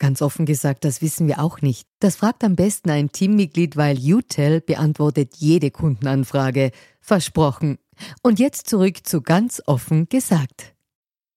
[0.00, 1.86] Ganz offen gesagt, das wissen wir auch nicht.
[2.00, 6.70] Das fragt am besten ein Teammitglied, weil UTEL beantwortet jede Kundenanfrage.
[7.02, 7.78] Versprochen.
[8.22, 10.74] Und jetzt zurück zu ganz offen gesagt.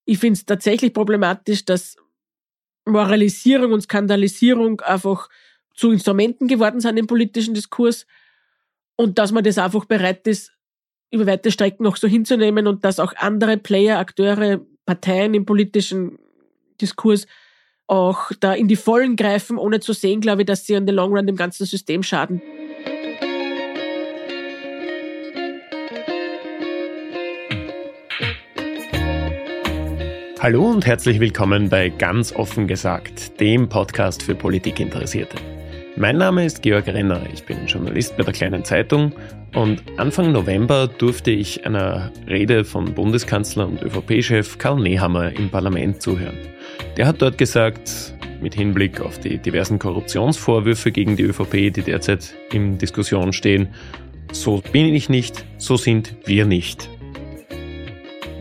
[0.05, 1.97] Ich finde es tatsächlich problematisch, dass
[2.85, 5.27] Moralisierung und Skandalisierung einfach
[5.75, 8.05] zu Instrumenten geworden sind im politischen Diskurs
[8.95, 10.53] und dass man das einfach bereit ist,
[11.11, 16.17] über weite Strecken noch so hinzunehmen und dass auch andere Player, Akteure, Parteien im politischen
[16.79, 17.27] Diskurs
[17.87, 20.93] auch da in die Vollen greifen, ohne zu sehen, glaube ich, dass sie an the
[20.93, 22.41] long run dem ganzen System schaden.
[30.39, 35.37] Hallo und herzlich willkommen bei Ganz offen gesagt, dem Podcast für Politikinteressierte.
[35.95, 39.13] Mein Name ist Georg Renner, ich bin Journalist bei der Kleinen Zeitung
[39.55, 46.01] und Anfang November durfte ich einer Rede von Bundeskanzler und ÖVP-Chef Karl Nehammer im Parlament
[46.01, 46.52] zuhören.
[46.97, 52.33] Der hat dort gesagt, mit Hinblick auf die diversen Korruptionsvorwürfe gegen die ÖVP, die derzeit
[52.51, 53.69] in Diskussion stehen,
[54.31, 56.89] so bin ich nicht, so sind wir nicht.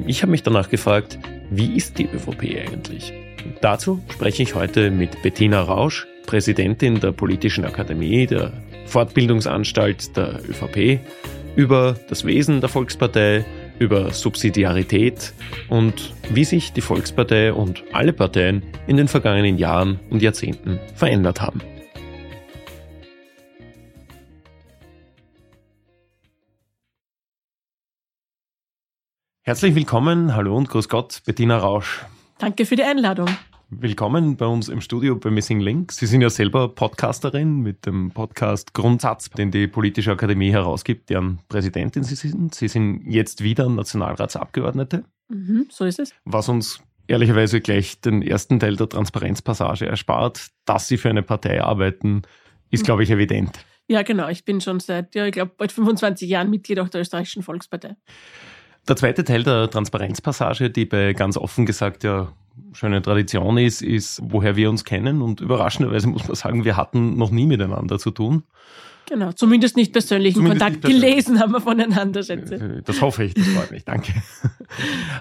[0.06, 1.18] Ich habe mich danach gefragt,
[1.50, 3.12] wie ist die ÖVP eigentlich?
[3.60, 8.52] dazu spreche ich heute mit Bettina Rausch, Präsidentin der Politischen Akademie, der
[8.86, 11.00] Fortbildungsanstalt der ÖVP,
[11.56, 13.44] über das Wesen der Volkspartei,
[13.82, 15.34] über Subsidiarität
[15.68, 21.42] und wie sich die Volkspartei und alle Parteien in den vergangenen Jahren und Jahrzehnten verändert
[21.42, 21.60] haben.
[29.44, 32.04] Herzlich willkommen, hallo und grüß Gott, Bettina Rausch.
[32.38, 33.28] Danke für die Einladung.
[33.74, 35.92] Willkommen bei uns im Studio bei Missing Link.
[35.92, 41.38] Sie sind ja selber Podcasterin mit dem Podcast Grundsatz, den die Politische Akademie herausgibt, deren
[41.48, 42.54] Präsidentin Sie sind.
[42.54, 45.04] Sie sind jetzt wieder Nationalratsabgeordnete.
[45.28, 46.12] Mhm, so ist es.
[46.26, 51.62] Was uns ehrlicherweise gleich den ersten Teil der Transparenzpassage erspart, dass Sie für eine Partei
[51.62, 52.22] arbeiten,
[52.70, 52.84] ist, mhm.
[52.84, 53.64] glaube ich, evident.
[53.88, 54.28] Ja, genau.
[54.28, 57.96] Ich bin schon seit, ja, ich glaube, bald 25 Jahren Mitglied auch der österreichischen Volkspartei.
[58.86, 62.32] Der zweite Teil der Transparenzpassage, die bei ganz offen gesagt ja
[62.72, 65.22] schöne Tradition ist, ist, woher wir uns kennen.
[65.22, 68.44] Und überraschenderweise muss man sagen, wir hatten noch nie miteinander zu tun.
[69.08, 71.10] Genau, zumindest nicht persönlichen zumindest Kontakt nicht persönlich.
[71.10, 72.54] gelesen haben wir voneinander, schätze.
[72.54, 74.12] Äh, das hoffe ich, das freut mich, danke.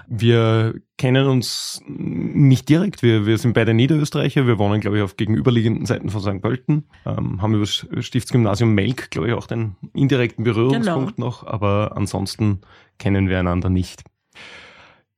[0.08, 5.18] Wir kennen uns nicht direkt, wir, wir sind beide Niederösterreicher, wir wohnen, glaube ich, auf
[5.18, 6.40] gegenüberliegenden Seiten von St.
[6.40, 11.26] Pölten, ähm, haben über das Stiftsgymnasium Melk, glaube ich, auch den indirekten Berührungspunkt genau.
[11.26, 12.62] noch, aber ansonsten
[12.98, 14.04] kennen wir einander nicht.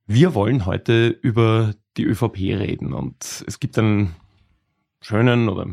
[0.05, 2.93] Wir wollen heute über die ÖVP reden.
[2.93, 4.15] Und es gibt einen
[5.05, 5.67] schönen oder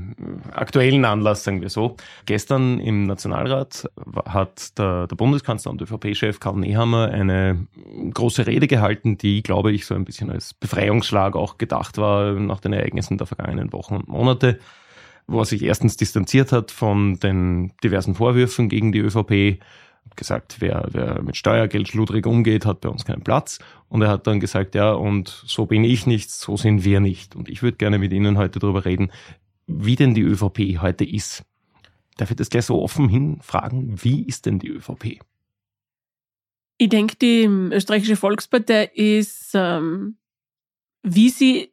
[0.53, 1.97] aktuellen Anlass, sagen wir so.
[2.27, 3.89] Gestern im Nationalrat
[4.27, 7.67] hat der, der Bundeskanzler und ÖVP-Chef Karl Nehammer eine
[8.13, 12.61] große Rede gehalten, die, glaube ich, so ein bisschen als Befreiungsschlag auch gedacht war nach
[12.61, 14.59] den Ereignissen der vergangenen Wochen und Monate,
[15.27, 19.63] wo er sich erstens distanziert hat von den diversen Vorwürfen gegen die ÖVP
[20.17, 23.59] gesagt, wer, wer mit Steuergeld schludrig umgeht, hat bei uns keinen Platz.
[23.89, 27.37] Und er hat dann gesagt, ja, und so bin ich nicht, so sind wir nicht.
[27.37, 29.11] Und ich würde gerne mit Ihnen heute darüber reden,
[29.67, 31.45] wie denn die ÖVP heute ist.
[32.17, 34.03] Darf ich das gleich so offen hinfragen?
[34.03, 35.21] Wie ist denn die ÖVP?
[36.79, 40.17] Ich denke, die österreichische Volkspartei ist, ähm,
[41.03, 41.73] wie sie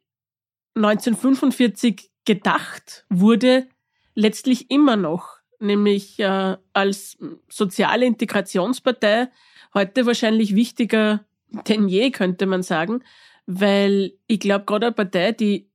[0.74, 3.68] 1945 gedacht wurde,
[4.14, 7.18] letztlich immer noch nämlich äh, als
[7.48, 9.28] soziale Integrationspartei
[9.74, 11.24] heute wahrscheinlich wichtiger
[11.68, 13.02] denn je, könnte man sagen,
[13.46, 15.68] weil ich glaube, gerade eine Partei, die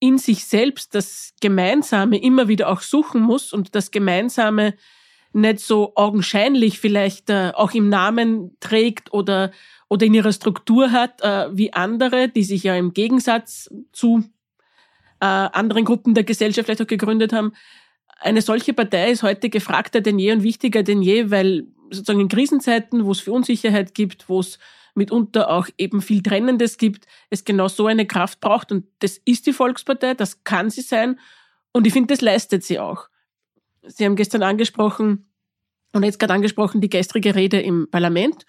[0.00, 4.74] in sich selbst das Gemeinsame immer wieder auch suchen muss und das Gemeinsame
[5.32, 9.50] nicht so augenscheinlich vielleicht äh, auch im Namen trägt oder,
[9.88, 14.24] oder in ihrer Struktur hat, äh, wie andere, die sich ja im Gegensatz zu
[15.20, 17.52] äh, anderen Gruppen der Gesellschaft vielleicht auch gegründet haben,
[18.24, 22.28] eine solche Partei ist heute gefragter denn je und wichtiger denn je, weil sozusagen in
[22.28, 24.58] Krisenzeiten, wo es für Unsicherheit gibt, wo es
[24.94, 28.72] mitunter auch eben viel Trennendes gibt, es genau so eine Kraft braucht.
[28.72, 31.18] Und das ist die Volkspartei, das kann sie sein.
[31.72, 33.08] Und ich finde, das leistet sie auch.
[33.82, 35.28] Sie haben gestern angesprochen,
[35.92, 38.46] und jetzt gerade angesprochen, die gestrige Rede im Parlament.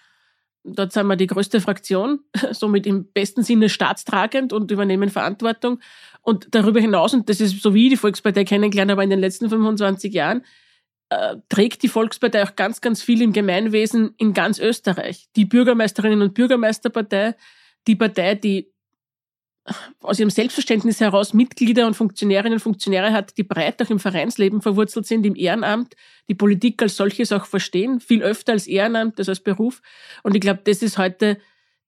[0.64, 2.20] Dort sind wir die größte Fraktion,
[2.50, 5.80] somit im besten Sinne staatstragend und übernehmen Verantwortung.
[6.26, 9.20] Und darüber hinaus, und das ist so wie ich die Volkspartei kennengelernt aber in den
[9.20, 10.44] letzten 25 Jahren,
[11.08, 15.28] äh, trägt die Volkspartei auch ganz, ganz viel im Gemeinwesen in ganz Österreich.
[15.36, 17.36] Die Bürgermeisterinnen und Bürgermeisterpartei,
[17.86, 18.72] die Partei, die
[20.00, 24.60] aus ihrem Selbstverständnis heraus Mitglieder und Funktionärinnen und Funktionäre hat, die breit auch im Vereinsleben
[24.62, 25.94] verwurzelt sind, im Ehrenamt,
[26.28, 29.80] die Politik als solches auch verstehen, viel öfter als Ehrenamt, das als Beruf.
[30.24, 31.38] Und ich glaube, das ist heute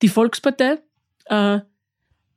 [0.00, 0.78] die Volkspartei.
[1.24, 1.58] Äh,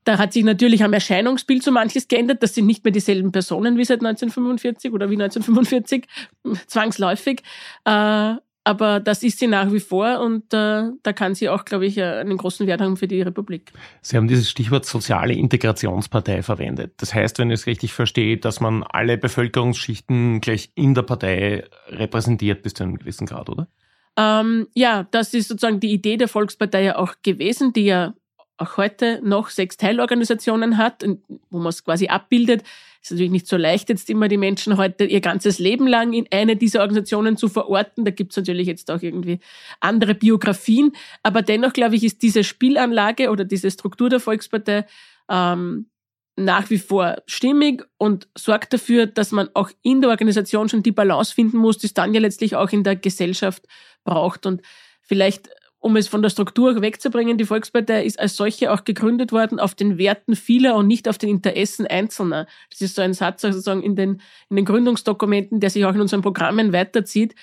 [0.04, 2.42] da hat sich natürlich am Erscheinungsbild so manches geändert.
[2.42, 6.08] Das sind nicht mehr dieselben Personen wie seit 1945 oder wie 1945,
[6.68, 7.44] zwangsläufig.
[7.86, 11.88] Äh, aber das ist sie nach wie vor und äh, da kann sie auch, glaube
[11.88, 13.72] ich, äh, einen großen Wert haben für die Republik.
[14.02, 16.94] Sie haben dieses Stichwort soziale Integrationspartei verwendet.
[16.98, 21.64] Das heißt, wenn ich es richtig verstehe, dass man alle Bevölkerungsschichten gleich in der Partei
[21.88, 23.68] repräsentiert bis zu einem gewissen Grad, oder?
[24.16, 28.14] Ähm, ja, das ist sozusagen die Idee der Volkspartei ja auch gewesen, die ja
[28.62, 31.04] auch heute noch sechs Teilorganisationen hat,
[31.50, 32.64] wo man es quasi abbildet.
[33.02, 36.28] Ist natürlich nicht so leicht, jetzt immer die Menschen heute ihr ganzes Leben lang in
[36.32, 38.06] eine dieser Organisationen zu verorten.
[38.06, 39.40] Da gibt es natürlich jetzt auch irgendwie
[39.80, 40.92] andere Biografien.
[41.24, 44.86] Aber dennoch, glaube ich, ist diese Spielanlage oder diese Struktur der Volkspartei
[45.30, 45.88] ähm,
[46.36, 50.92] nach wie vor stimmig und sorgt dafür, dass man auch in der Organisation schon die
[50.92, 53.64] Balance finden muss, die es dann ja letztlich auch in der Gesellschaft
[54.04, 54.46] braucht.
[54.46, 54.62] Und
[55.02, 55.50] vielleicht
[55.82, 59.74] um es von der Struktur wegzubringen, die Volkspartei ist als solche auch gegründet worden auf
[59.74, 62.48] den Werten vieler und nicht auf den Interessen Einzelner.
[62.70, 66.02] Das ist so ein Satz sozusagen in den, in den Gründungsdokumenten, der sich auch in
[66.02, 67.34] unseren Programmen weiterzieht.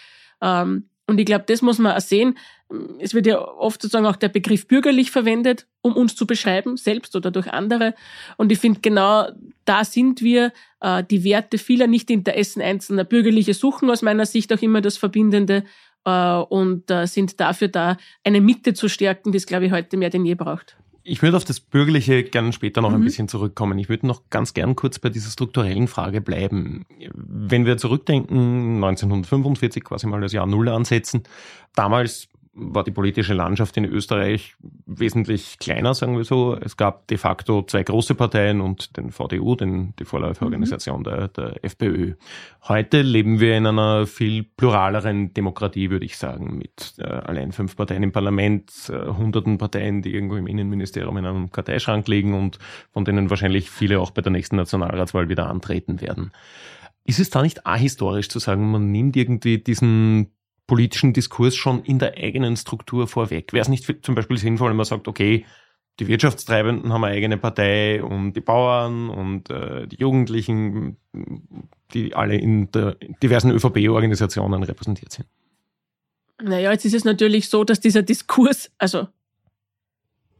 [0.40, 2.38] Ähm, und ich glaube, das muss man auch sehen.
[3.00, 7.16] Es wird ja oft sozusagen auch der Begriff bürgerlich verwendet, um uns zu beschreiben, selbst
[7.16, 7.94] oder durch andere.
[8.36, 9.26] Und ich finde, genau
[9.64, 13.04] da sind wir, äh, die Werte vieler, nicht die Interessen einzelner.
[13.04, 15.64] Bürgerliche suchen aus meiner Sicht auch immer das Verbindende
[16.04, 20.10] und äh, sind dafür da, eine Mitte zu stärken, die es, glaube ich, heute mehr
[20.10, 20.76] denn je braucht.
[21.02, 22.96] Ich würde auf das Bürgerliche gerne später noch mhm.
[22.96, 23.78] ein bisschen zurückkommen.
[23.78, 26.84] Ich würde noch ganz gern kurz bei dieser strukturellen Frage bleiben.
[27.14, 31.22] Wenn wir zurückdenken, 1945 quasi mal das Jahr Null ansetzen,
[31.74, 32.28] damals
[32.60, 34.56] war die politische Landschaft in Österreich
[34.86, 36.56] wesentlich kleiner, sagen wir so.
[36.56, 41.04] Es gab de facto zwei große Parteien und den VDU, den, die Vorläuferorganisation mhm.
[41.04, 42.14] der, der FPÖ.
[42.66, 47.76] Heute leben wir in einer viel pluraleren Demokratie, würde ich sagen, mit äh, allein fünf
[47.76, 52.58] Parteien im Parlament, äh, hunderten Parteien, die irgendwo im Innenministerium in einem Karteischrank liegen und
[52.92, 56.32] von denen wahrscheinlich viele auch bei der nächsten Nationalratswahl wieder antreten werden.
[57.04, 60.30] Ist es da nicht ahistorisch zu sagen, man nimmt irgendwie diesen
[60.68, 63.52] politischen Diskurs schon in der eigenen Struktur vorweg?
[63.52, 65.44] Wäre es nicht zum Beispiel sinnvoll, wenn man sagt, okay,
[65.98, 70.96] die Wirtschaftstreibenden haben eine eigene Partei und die Bauern und äh, die Jugendlichen,
[71.92, 72.68] die alle in
[73.20, 75.26] diversen ÖVP-Organisationen repräsentiert sind?
[76.40, 79.08] Naja, jetzt ist es natürlich so, dass dieser Diskurs, also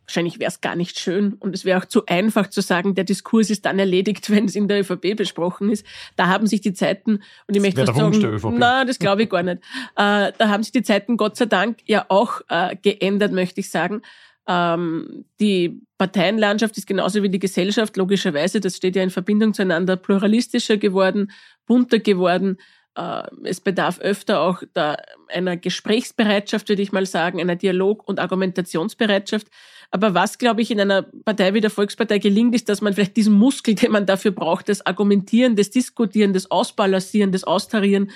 [0.08, 3.04] Wahrscheinlich wäre es gar nicht schön und es wäre auch zu einfach zu sagen, der
[3.04, 5.84] Diskurs ist dann erledigt, wenn es in der ÖVP besprochen ist.
[6.16, 9.28] Da haben sich die Zeiten, und ich das möchte fast sagen, na, das glaube ich
[9.28, 9.58] gar nicht.
[9.96, 13.70] Äh, da haben sich die Zeiten Gott sei Dank ja auch äh, geändert, möchte ich
[13.70, 14.00] sagen.
[14.48, 19.96] Ähm, die Parteienlandschaft ist genauso wie die Gesellschaft, logischerweise, das steht ja in Verbindung zueinander,
[19.96, 21.30] pluralistischer geworden,
[21.66, 22.56] bunter geworden.
[22.98, 24.96] Äh, es bedarf öfter auch da
[25.28, 29.46] einer Gesprächsbereitschaft, würde ich mal sagen, einer Dialog- und Argumentationsbereitschaft.
[29.92, 33.16] Aber was, glaube ich, in einer Partei wie der Volkspartei gelingt, ist, dass man vielleicht
[33.16, 38.10] diesen Muskel, den man dafür braucht, das Argumentieren, das Diskutieren, das Ausbalancieren, das Austarieren,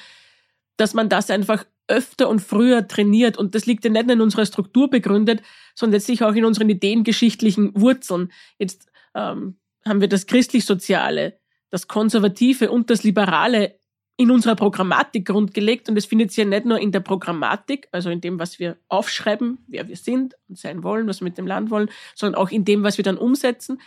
[0.76, 3.38] dass man das einfach öfter und früher trainiert.
[3.38, 5.42] Und das liegt ja nicht nur in unserer Struktur begründet,
[5.76, 8.32] sondern letztlich auch in unseren ideengeschichtlichen Wurzeln.
[8.58, 11.38] Jetzt ähm, haben wir das christlich-soziale,
[11.70, 13.76] das Konservative und das Liberale
[14.16, 18.10] in unserer Programmatik grundgelegt und es findet sich ja nicht nur in der Programmatik, also
[18.10, 21.46] in dem, was wir aufschreiben, wer wir sind und sein wollen, was wir mit dem
[21.46, 23.80] Land wollen, sondern auch in dem, was wir dann umsetzen,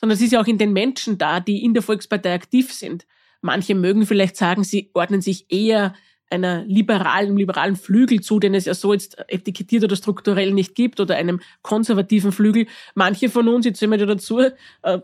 [0.00, 3.06] sondern es ist ja auch in den Menschen da, die in der Volkspartei aktiv sind.
[3.40, 5.94] Manche mögen vielleicht sagen, sie ordnen sich eher
[6.32, 10.98] einer liberalen, liberalen Flügel zu, den es ja so jetzt etikettiert oder strukturell nicht gibt,
[10.98, 12.66] oder einem konservativen Flügel.
[12.94, 14.52] Manche von uns, jetzt wir dazu, äh,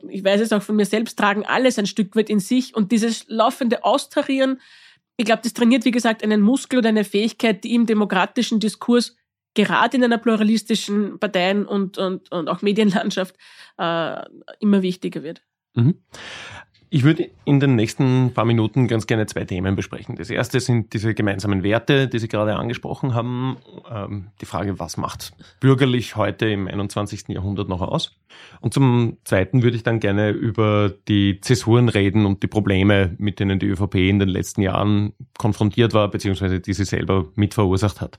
[0.08, 2.90] ich weiß es auch von mir selbst, tragen alles ein Stück weit in sich und
[2.90, 4.60] dieses laufende Austarieren,
[5.16, 9.16] ich glaube, das trainiert, wie gesagt, einen Muskel oder eine Fähigkeit, die im demokratischen Diskurs
[9.54, 13.34] gerade in einer pluralistischen Parteien- und, und, und auch Medienlandschaft
[13.78, 14.22] äh,
[14.60, 15.42] immer wichtiger wird.
[15.74, 15.98] Mhm.
[16.90, 20.16] Ich würde in den nächsten paar Minuten ganz gerne zwei Themen besprechen.
[20.16, 23.58] Das erste sind diese gemeinsamen Werte, die Sie gerade angesprochen haben.
[23.90, 27.28] Ähm, die Frage, was macht bürgerlich heute im 21.
[27.28, 28.16] Jahrhundert noch aus?
[28.60, 33.38] Und zum zweiten würde ich dann gerne über die Zäsuren reden und die Probleme, mit
[33.38, 38.00] denen die ÖVP in den letzten Jahren konfrontiert war, beziehungsweise die sie selber mit verursacht
[38.00, 38.18] hat.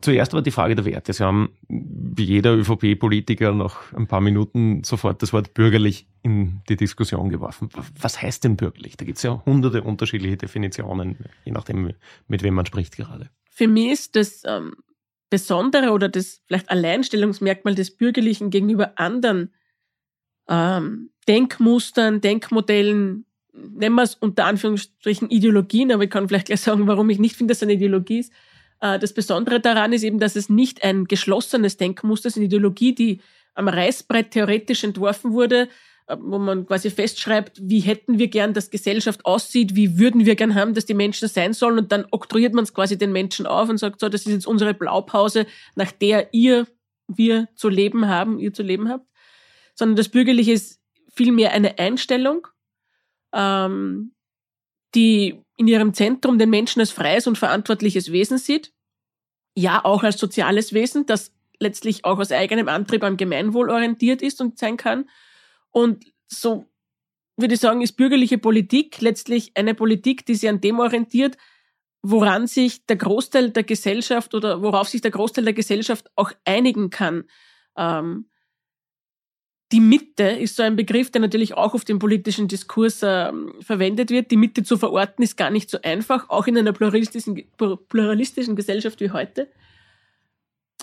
[0.00, 1.12] Zuerst aber die Frage der Werte.
[1.12, 6.76] Sie haben wie jeder ÖVP-Politiker nach ein paar Minuten sofort das Wort bürgerlich in die
[6.76, 7.68] Diskussion geworfen.
[8.00, 8.96] Was heißt denn bürgerlich?
[8.96, 11.94] Da gibt es ja hunderte unterschiedliche Definitionen, je nachdem,
[12.28, 13.28] mit wem man spricht gerade.
[13.50, 14.74] Für mich ist das ähm,
[15.30, 19.52] Besondere oder das vielleicht Alleinstellungsmerkmal des Bürgerlichen gegenüber anderen
[20.48, 26.86] ähm, Denkmustern, Denkmodellen, nennen wir es unter Anführungsstrichen Ideologien, aber ich kann vielleicht gleich sagen,
[26.86, 28.32] warum ich nicht finde, dass es eine Ideologie ist
[28.80, 33.20] das Besondere daran ist eben, dass es nicht ein geschlossenes Denkmuster ist, eine Ideologie, die
[33.54, 35.68] am Reißbrett theoretisch entworfen wurde,
[36.06, 40.36] äh, wo man quasi festschreibt, wie hätten wir gern, dass Gesellschaft aussieht, wie würden wir
[40.36, 43.46] gern haben, dass die Menschen sein sollen und dann oktroyiert man es quasi den Menschen
[43.46, 46.66] auf und sagt so, das ist jetzt unsere Blaupause, nach der ihr,
[47.08, 49.06] wir zu leben haben, ihr zu leben habt,
[49.74, 50.80] sondern das Bürgerliche ist
[51.14, 52.46] vielmehr eine Einstellung,
[53.32, 54.12] ähm,
[54.94, 58.72] die in ihrem Zentrum den Menschen als freies und verantwortliches Wesen sieht,
[59.56, 64.40] ja auch als soziales Wesen, das letztlich auch aus eigenem Antrieb am Gemeinwohl orientiert ist
[64.40, 65.08] und sein kann.
[65.70, 66.66] Und so
[67.36, 71.36] würde ich sagen, ist bürgerliche Politik letztlich eine Politik, die sich an dem orientiert,
[72.02, 76.90] woran sich der Großteil der Gesellschaft oder worauf sich der Großteil der Gesellschaft auch einigen
[76.90, 77.24] kann.
[77.76, 78.28] Ähm,
[79.72, 84.10] die Mitte ist so ein Begriff, der natürlich auch auf dem politischen Diskurs äh, verwendet
[84.10, 84.30] wird.
[84.30, 87.44] Die Mitte zu verorten ist gar nicht so einfach, auch in einer pluralistischen,
[87.88, 89.48] pluralistischen Gesellschaft wie heute.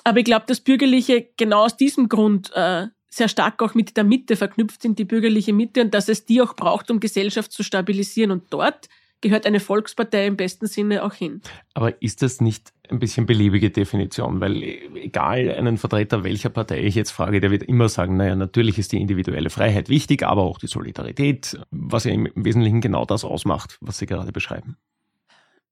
[0.04, 4.04] Aber ich glaube, dass Bürgerliche genau aus diesem Grund äh, sehr stark auch mit der
[4.04, 7.64] Mitte verknüpft sind, die bürgerliche Mitte, und dass es die auch braucht, um Gesellschaft zu
[7.64, 8.30] stabilisieren.
[8.30, 8.88] Und dort
[9.26, 11.42] gehört eine Volkspartei im besten Sinne auch hin.
[11.74, 14.40] Aber ist das nicht ein bisschen beliebige Definition?
[14.40, 14.62] Weil
[14.96, 18.92] egal einen Vertreter welcher Partei ich jetzt frage, der wird immer sagen, naja, natürlich ist
[18.92, 23.80] die individuelle Freiheit wichtig, aber auch die Solidarität, was ja im Wesentlichen genau das ausmacht,
[23.82, 24.78] was Sie gerade beschreiben.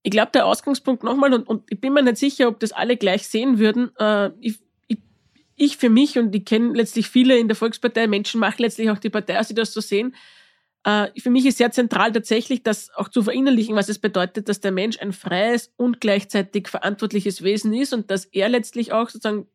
[0.01, 2.97] Ich glaube, der Ausgangspunkt nochmal, und, und ich bin mir nicht sicher, ob das alle
[2.97, 4.97] gleich sehen würden, äh, ich, ich,
[5.55, 8.97] ich für mich, und ich kenne letztlich viele in der Volkspartei, Menschen machen letztlich auch
[8.97, 10.42] die Partei, als sie das so sehen, äh,
[10.85, 14.73] für mich ist sehr zentral tatsächlich, das auch zu verinnerlichen, was es bedeutet, dass der
[14.73, 19.47] Mensch ein freies und gleichzeitig verantwortliches Wesen ist und dass er letztlich auch sozusagen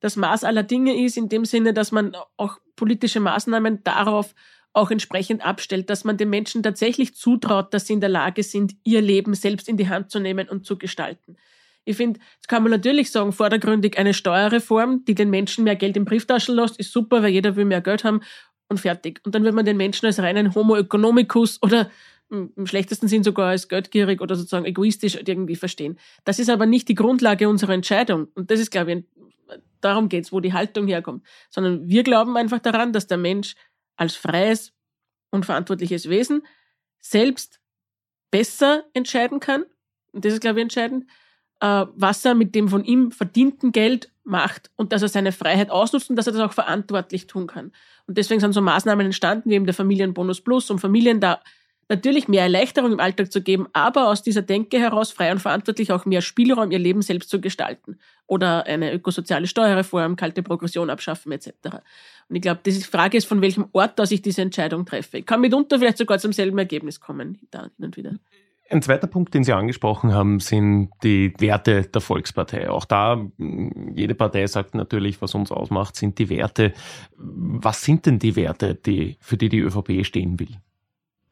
[0.00, 4.34] das Maß aller Dinge ist, in dem Sinne, dass man auch politische Maßnahmen darauf
[4.72, 8.74] auch entsprechend abstellt, dass man den Menschen tatsächlich zutraut, dass sie in der Lage sind,
[8.82, 11.36] ihr Leben selbst in die Hand zu nehmen und zu gestalten.
[11.84, 15.96] Ich finde, jetzt kann man natürlich sagen, vordergründig eine Steuerreform, die den Menschen mehr Geld
[15.96, 18.20] im Brieftaschen lässt, ist super, weil jeder will mehr Geld haben
[18.74, 19.20] und fertig.
[19.24, 21.90] Und dann wird man den Menschen als reinen Homo economicus oder
[22.30, 25.98] im schlechtesten Sinn sogar als geldgierig oder sozusagen egoistisch irgendwie verstehen.
[26.24, 28.28] Das ist aber nicht die Grundlage unserer Entscheidung.
[28.34, 29.04] Und das ist, glaube ich,
[29.80, 31.24] darum geht's, wo die Haltung herkommt.
[31.50, 33.54] Sondern wir glauben einfach daran, dass der Mensch
[33.96, 34.72] als freies
[35.30, 36.42] und verantwortliches Wesen
[37.00, 37.60] selbst
[38.30, 39.64] besser entscheiden kann.
[40.12, 41.04] Und das ist, glaube ich, entscheidend,
[41.60, 45.70] äh, was er mit dem von ihm verdienten Geld macht und dass er seine Freiheit
[45.70, 47.72] ausnutzt und dass er das auch verantwortlich tun kann.
[48.06, 51.40] Und deswegen sind so Maßnahmen entstanden, wie eben der Familienbonus Plus, um Familien da
[51.88, 55.92] natürlich mehr Erleichterung im Alltag zu geben, aber aus dieser Denke heraus frei und verantwortlich
[55.92, 57.98] auch mehr Spielraum, ihr Leben selbst zu gestalten.
[58.26, 61.50] Oder eine ökosoziale Steuerreform, kalte Progression abschaffen etc.
[62.28, 65.18] Und ich glaube, die Frage ist, von welchem Ort aus ich diese Entscheidung treffe.
[65.18, 68.14] Ich kann mitunter vielleicht sogar zum selben Ergebnis kommen, da hin und wieder.
[68.70, 72.70] Ein zweiter Punkt, den Sie angesprochen haben, sind die Werte der Volkspartei.
[72.70, 73.26] Auch da,
[73.94, 76.72] jede Partei sagt natürlich, was uns ausmacht, sind die Werte.
[77.16, 80.56] Was sind denn die Werte, die, für die die ÖVP stehen will?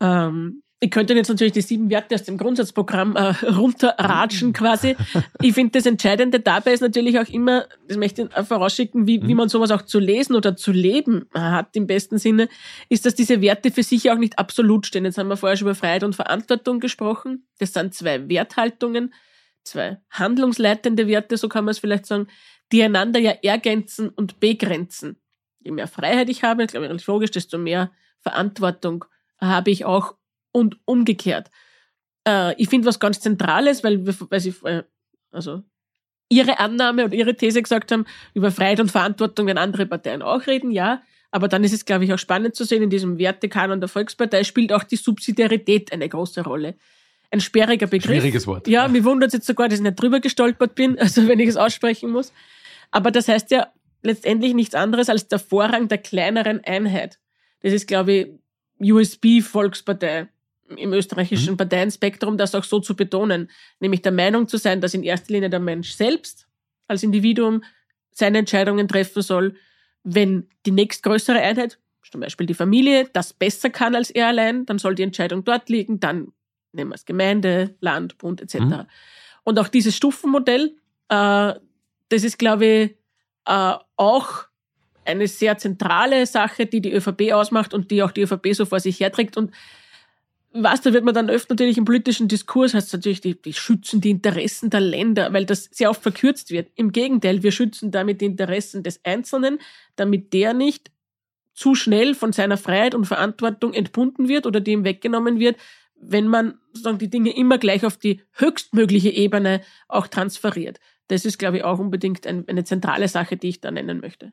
[0.01, 4.97] Ähm, ich könnte jetzt natürlich die sieben Werte aus dem Grundsatzprogramm äh, runterratschen quasi.
[5.41, 9.31] Ich finde, das Entscheidende dabei ist natürlich auch immer, das möchte ich vorausschicken, wie, wie
[9.31, 9.37] mhm.
[9.37, 12.49] man sowas auch zu lesen oder zu leben hat im besten Sinne,
[12.89, 15.05] ist, dass diese Werte für sich auch nicht absolut stehen.
[15.05, 17.47] Jetzt haben wir vorher schon über Freiheit und Verantwortung gesprochen.
[17.61, 19.15] Das sind zwei Werthaltungen,
[19.63, 22.27] zwei handlungsleitende Werte, so kann man es vielleicht sagen,
[22.73, 25.21] die einander ja ergänzen und begrenzen.
[25.61, 29.05] Je mehr Freiheit ich habe, glaube ich, logisch, desto mehr Verantwortung
[29.39, 30.15] habe ich auch
[30.53, 31.51] und umgekehrt.
[32.27, 34.83] Äh, ich finde was ganz Zentrales, weil, weil sie, äh,
[35.31, 35.63] also
[36.29, 40.47] ihre Annahme oder ihre These gesagt haben, über Freiheit und Verantwortung werden andere Parteien auch
[40.47, 41.03] reden, ja.
[41.31, 44.45] Aber dann ist es, glaube ich, auch spannend zu sehen, in diesem Wertekanon der Volkspartei
[44.45, 46.75] spielt auch die Subsidiarität eine große Rolle.
[47.31, 48.17] Ein sperriger Begriff.
[48.17, 48.69] Schwieriges Wort.
[48.69, 48.89] Ja, ja.
[48.89, 51.57] mir wundert es jetzt sogar, dass ich nicht drüber gestolpert bin, also wenn ich es
[51.57, 52.33] aussprechen muss.
[52.91, 53.69] Aber das heißt ja
[54.03, 57.19] letztendlich nichts anderes als der Vorrang der kleineren Einheit.
[57.61, 60.29] Das ist, glaube ich, USB-Volkspartei
[60.69, 61.59] im österreichischen mhm.
[61.59, 63.51] Parteienspektrum, das auch so zu betonen,
[63.81, 66.47] nämlich der Meinung zu sein, dass in erster Linie der Mensch selbst
[66.89, 67.63] als Individuum
[68.11, 69.57] seine Entscheidungen treffen soll,
[70.05, 71.79] wenn die nächstgrößere Einheit,
[72.11, 75.69] zum Beispiel die Familie, das besser kann als er allein, dann soll die Entscheidung dort
[75.69, 76.33] liegen, dann
[76.73, 78.61] nehmen wir es Gemeinde, Land, Bund etc.
[78.61, 78.87] Mhm.
[79.45, 80.77] Und auch dieses Stufenmodell,
[81.09, 81.55] äh,
[82.09, 82.91] das ist, glaube ich,
[83.47, 84.45] äh, auch
[85.05, 88.81] eine sehr zentrale Sache, die die ÖVP ausmacht und die auch die ÖVP so vor
[88.81, 89.37] sich herträgt.
[89.37, 89.53] Und
[90.55, 94.01] was, da wird man dann öfter natürlich im politischen Diskurs, heißt natürlich, die, die schützen
[94.01, 96.71] die Interessen der Länder, weil das sehr oft verkürzt wird.
[96.75, 99.59] Im Gegenteil, wir schützen damit die Interessen des Einzelnen,
[99.97, 100.91] damit der nicht
[101.55, 105.57] zu schnell von seiner Freiheit und Verantwortung entbunden wird oder die ihm weggenommen wird,
[105.95, 110.81] wenn man sozusagen die Dinge immer gleich auf die höchstmögliche Ebene auch transferiert.
[111.09, 114.33] Das ist, glaube ich, auch unbedingt ein, eine zentrale Sache, die ich da nennen möchte.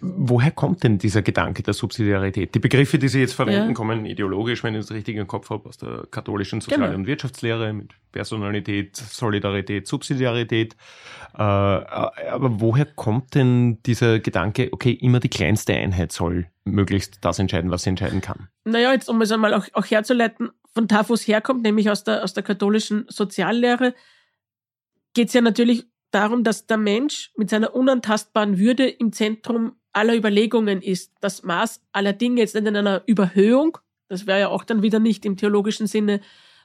[0.00, 2.54] Woher kommt denn dieser Gedanke der Subsidiarität?
[2.54, 3.74] Die Begriffe, die Sie jetzt verwenden, ja.
[3.74, 6.94] kommen ideologisch, wenn ich das richtig im Kopf habe, aus der katholischen Sozial- genau.
[6.94, 10.76] und Wirtschaftslehre mit Personalität, Solidarität, Subsidiarität.
[11.34, 17.38] Äh, aber woher kommt denn dieser Gedanke, okay, immer die kleinste Einheit soll möglichst das
[17.38, 18.48] entscheiden, was sie entscheiden kann?
[18.64, 22.04] Naja, jetzt um es einmal auch, auch herzuleiten, von da, wo es herkommt, nämlich aus
[22.04, 23.94] der, aus der katholischen Soziallehre,
[25.14, 30.14] geht es ja natürlich darum, dass der Mensch mit seiner unantastbaren Würde im Zentrum aller
[30.14, 31.12] Überlegungen ist.
[31.20, 34.98] Das Maß aller Dinge jetzt nicht in einer Überhöhung, das wäre ja auch dann wieder
[34.98, 36.20] nicht im theologischen Sinne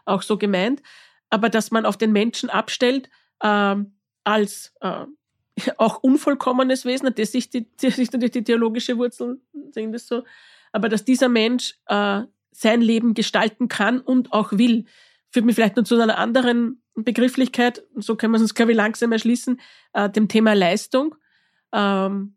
[0.05, 0.81] auch so gemeint,
[1.29, 3.09] aber dass man auf den Menschen abstellt
[3.39, 3.75] äh,
[4.23, 5.05] als äh,
[5.77, 9.39] auch unvollkommenes Wesen, das ist, die, das ist natürlich die theologische Wurzel,
[9.71, 10.23] sehen das so,
[10.71, 14.85] aber dass dieser Mensch äh, sein Leben gestalten kann und auch will.
[15.29, 18.77] Führt mich vielleicht nur zu einer anderen Begrifflichkeit, so können wir es uns, glaube ich,
[18.77, 19.59] langsam erschließen,
[19.93, 21.15] äh, dem Thema Leistung.
[21.73, 22.35] Ähm,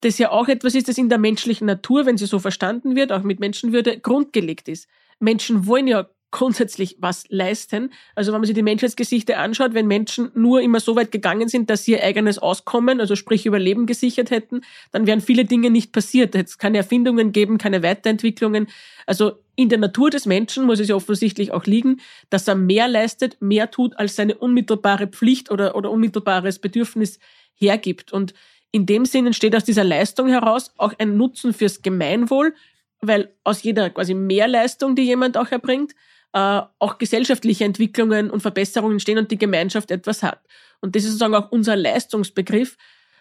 [0.00, 3.12] das ja auch etwas ist, das in der menschlichen Natur, wenn sie so verstanden wird,
[3.12, 4.88] auch mit Menschenwürde, grundgelegt ist.
[5.18, 7.92] Menschen wollen ja grundsätzlich was leisten.
[8.14, 11.70] Also wenn man sich die Menschheitsgeschichte anschaut, wenn Menschen nur immer so weit gegangen sind,
[11.70, 14.60] dass sie ihr eigenes Auskommen, also sprich Überleben gesichert hätten,
[14.92, 16.34] dann wären viele Dinge nicht passiert.
[16.34, 18.68] Es keine Erfindungen geben, keine Weiterentwicklungen.
[19.06, 22.88] Also in der Natur des Menschen muss es ja offensichtlich auch liegen, dass er mehr
[22.88, 27.18] leistet, mehr tut, als seine unmittelbare Pflicht oder, oder unmittelbares Bedürfnis
[27.54, 28.12] hergibt.
[28.12, 28.34] Und
[28.72, 32.54] in dem Sinn entsteht aus dieser Leistung heraus auch ein Nutzen fürs Gemeinwohl,
[33.00, 35.94] weil aus jeder quasi Mehrleistung, die jemand auch erbringt,
[36.32, 40.40] äh, auch gesellschaftliche Entwicklungen und Verbesserungen entstehen und die Gemeinschaft etwas hat.
[40.80, 42.76] Und das ist sozusagen auch unser Leistungsbegriff.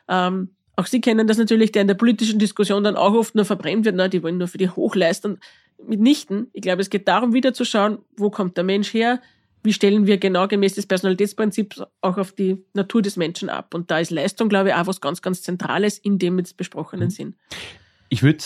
[0.08, 3.46] Ähm, auch Sie kennen das natürlich, der in der politischen Diskussion dann auch oft nur
[3.46, 3.96] verbrennt wird.
[3.96, 5.40] Na, die wollen nur für die Hochleistern.
[5.88, 6.48] Mitnichten.
[6.54, 9.22] Ich glaube, es geht darum, wieder zu schauen, wo kommt der Mensch her?
[9.64, 13.74] Wie stellen wir genau gemäß des Personalitätsprinzips auch auf die Natur des Menschen ab?
[13.74, 17.08] Und da ist Leistung, glaube ich, auch was ganz, ganz Zentrales in dem jetzt besprochenen
[17.08, 17.12] mhm.
[17.12, 17.36] Sinn.
[18.10, 18.44] Ich würde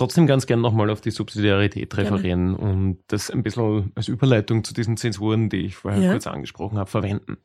[0.00, 2.72] trotzdem ganz gern nochmal auf die Subsidiarität referieren Gerne.
[2.72, 6.10] und das ein bisschen als Überleitung zu diesen Zensuren, die ich vorher ja.
[6.12, 7.36] kurz angesprochen habe, verwenden.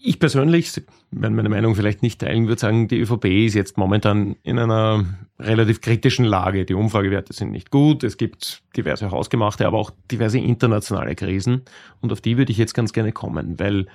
[0.00, 0.72] Ich persönlich,
[1.12, 5.04] werden meine Meinung vielleicht nicht teilen, würde sagen, die ÖVP ist jetzt momentan in einer
[5.38, 6.64] relativ kritischen Lage.
[6.64, 8.02] Die Umfragewerte sind nicht gut.
[8.02, 11.62] Es gibt diverse hausgemachte, aber auch diverse internationale Krisen.
[12.00, 13.86] Und auf die würde ich jetzt ganz gerne kommen, weil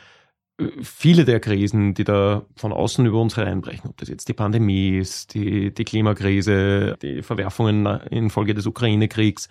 [0.82, 4.98] viele der Krisen, die da von außen über uns hereinbrechen, ob das jetzt die Pandemie
[4.98, 9.50] ist, die, die Klimakrise, die Verwerfungen infolge des Ukraine-Kriegs,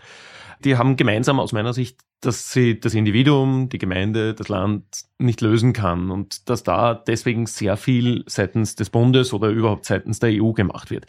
[0.64, 4.84] die haben gemeinsam aus meiner Sicht, dass sie das Individuum, die Gemeinde, das Land
[5.18, 10.20] nicht lösen kann und dass da deswegen sehr viel seitens des Bundes oder überhaupt seitens
[10.20, 11.06] der EU gemacht wird.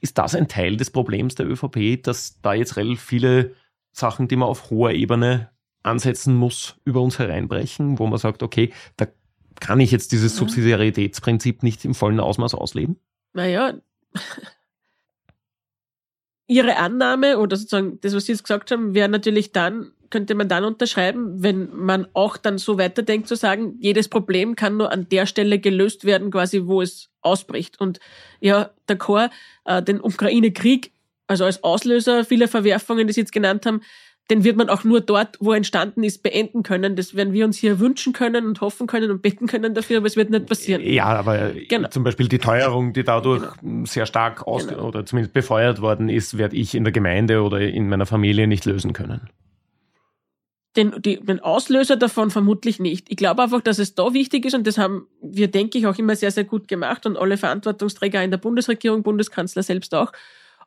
[0.00, 3.54] Ist das ein Teil des Problems der ÖVP, dass da jetzt relativ viele
[3.92, 5.50] Sachen, die man auf hoher Ebene
[5.82, 9.06] ansetzen muss, über uns hereinbrechen, wo man sagt, okay, da
[9.60, 12.96] kann ich jetzt dieses Subsidiaritätsprinzip nicht im vollen Ausmaß ausleben?
[13.32, 13.74] Naja,
[16.50, 20.48] Ihre Annahme oder sozusagen das, was Sie jetzt gesagt haben, wäre natürlich dann, könnte man
[20.48, 25.08] dann unterschreiben, wenn man auch dann so weiterdenkt, zu sagen, jedes Problem kann nur an
[25.10, 27.78] der Stelle gelöst werden, quasi wo es ausbricht.
[27.78, 28.00] Und
[28.40, 29.28] ja, der Chor,
[29.66, 30.92] äh, den Ukraine-Krieg,
[31.26, 33.82] also als Auslöser vieler Verwerfungen, die Sie jetzt genannt haben,
[34.30, 36.96] den wird man auch nur dort, wo er entstanden ist, beenden können.
[36.96, 40.06] Das werden wir uns hier wünschen können und hoffen können und beten können dafür, aber
[40.06, 40.82] es wird nicht passieren.
[40.82, 41.88] Ja, aber genau.
[41.88, 43.86] zum Beispiel die Teuerung, die dadurch genau.
[43.86, 44.88] sehr stark aus genau.
[44.88, 48.66] oder zumindest befeuert worden ist, werde ich in der Gemeinde oder in meiner Familie nicht
[48.66, 49.30] lösen können.
[50.76, 53.10] Den, die, den Auslöser davon vermutlich nicht.
[53.10, 55.96] Ich glaube einfach, dass es da wichtig ist und das haben wir, denke ich, auch
[55.96, 60.12] immer sehr, sehr gut gemacht und alle Verantwortungsträger in der Bundesregierung, Bundeskanzler selbst auch,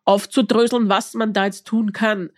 [0.03, 2.31] aufzudröseln, was man da jetzt tun kann.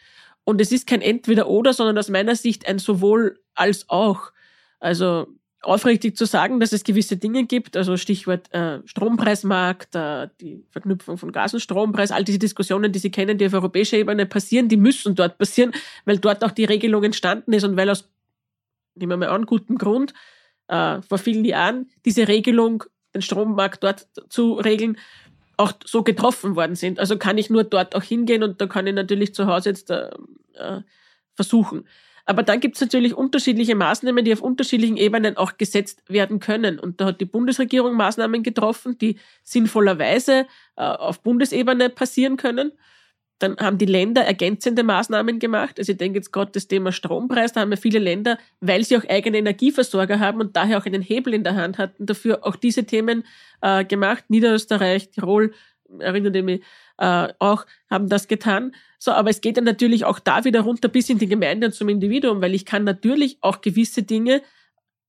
[0.45, 4.31] Und es ist kein Entweder-Oder, sondern aus meiner Sicht ein sowohl als auch.
[4.79, 5.27] Also
[5.63, 11.17] aufrichtig zu sagen, dass es gewisse Dinge gibt, also Stichwort äh, Strompreismarkt, äh, die Verknüpfung
[11.17, 14.67] von Gas und Strompreis, all diese Diskussionen, die Sie kennen, die auf europäischer Ebene passieren,
[14.67, 15.71] die müssen dort passieren,
[16.05, 18.09] weil dort auch die Regelung entstanden ist und weil aus,
[18.95, 20.13] nehmen wir mal an, gutem Grund,
[20.67, 22.83] äh, vor vielen Jahren diese Regelung,
[23.15, 24.97] den Strommarkt dort zu regeln,
[25.57, 26.99] auch so getroffen worden sind.
[26.99, 29.89] Also kann ich nur dort auch hingehen und da kann ich natürlich zu Hause jetzt
[29.91, 30.09] äh,
[30.55, 30.81] äh
[31.35, 31.87] versuchen.
[32.25, 36.79] Aber dann gibt es natürlich unterschiedliche Maßnahmen, die auf unterschiedlichen Ebenen auch gesetzt werden können.
[36.79, 42.71] Und da hat die Bundesregierung Maßnahmen getroffen, die sinnvollerweise äh, auf Bundesebene passieren können.
[43.39, 45.77] Dann haben die Länder ergänzende Maßnahmen gemacht.
[45.77, 48.97] Also ich denke jetzt gerade das Thema Strompreis, da haben ja viele Länder, weil sie
[48.97, 52.55] auch eigene Energieversorger haben und daher auch einen Hebel in der Hand hatten, dafür auch
[52.55, 53.23] diese Themen
[53.61, 54.25] äh, gemacht.
[54.29, 55.53] Niederösterreich, Tirol,
[55.99, 56.61] erinnert mich,
[56.97, 58.73] äh, auch haben das getan.
[58.99, 61.73] So, aber es geht dann natürlich auch da wieder runter bis in die Gemeinde und
[61.73, 64.41] zum Individuum, weil ich kann natürlich auch gewisse Dinge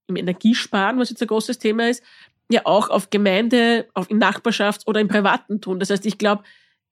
[0.07, 2.03] im Energiesparen, was jetzt ein großes Thema ist,
[2.49, 5.79] ja auch auf Gemeinde, auf in Nachbarschafts- oder im Privaten tun.
[5.79, 6.43] Das heißt, ich glaube,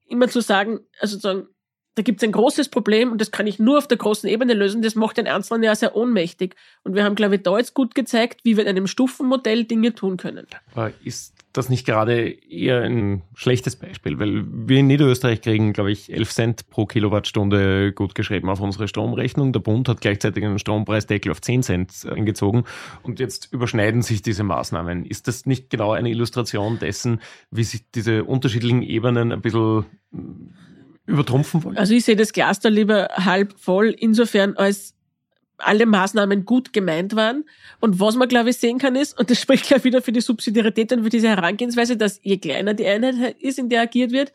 [0.05, 1.47] immer zu sagen, also sagen,
[1.95, 4.53] da gibt es ein großes Problem und das kann ich nur auf der großen Ebene
[4.53, 4.81] lösen.
[4.81, 6.55] Das macht den Einzelnen ja sehr ohnmächtig.
[6.83, 9.93] Und wir haben, glaube ich, da jetzt gut gezeigt, wie wir in einem Stufenmodell Dinge
[9.93, 10.47] tun können.
[10.71, 14.19] Aber ist das nicht gerade eher ein schlechtes Beispiel?
[14.19, 18.87] Weil wir in Niederösterreich kriegen, glaube ich, 11 Cent pro Kilowattstunde gut geschrieben auf unsere
[18.87, 19.53] Stromrechnung.
[19.53, 22.63] Der Bund hat gleichzeitig einen Strompreisdeckel auf 10 Cent eingezogen.
[23.03, 25.05] Und jetzt überschneiden sich diese Maßnahmen.
[25.05, 29.85] Ist das nicht genau eine Illustration dessen, wie sich diese unterschiedlichen Ebenen ein bisschen
[31.05, 31.77] übertrumpfen wollen?
[31.77, 34.95] Also ich sehe das Glas da lieber halb voll, insofern als
[35.57, 37.45] alle Maßnahmen gut gemeint waren.
[37.79, 40.21] Und was man, glaube ich, sehen kann ist, und das spricht gleich wieder für die
[40.21, 44.33] Subsidiarität und für diese Herangehensweise, dass je kleiner die Einheit ist, in der agiert wird,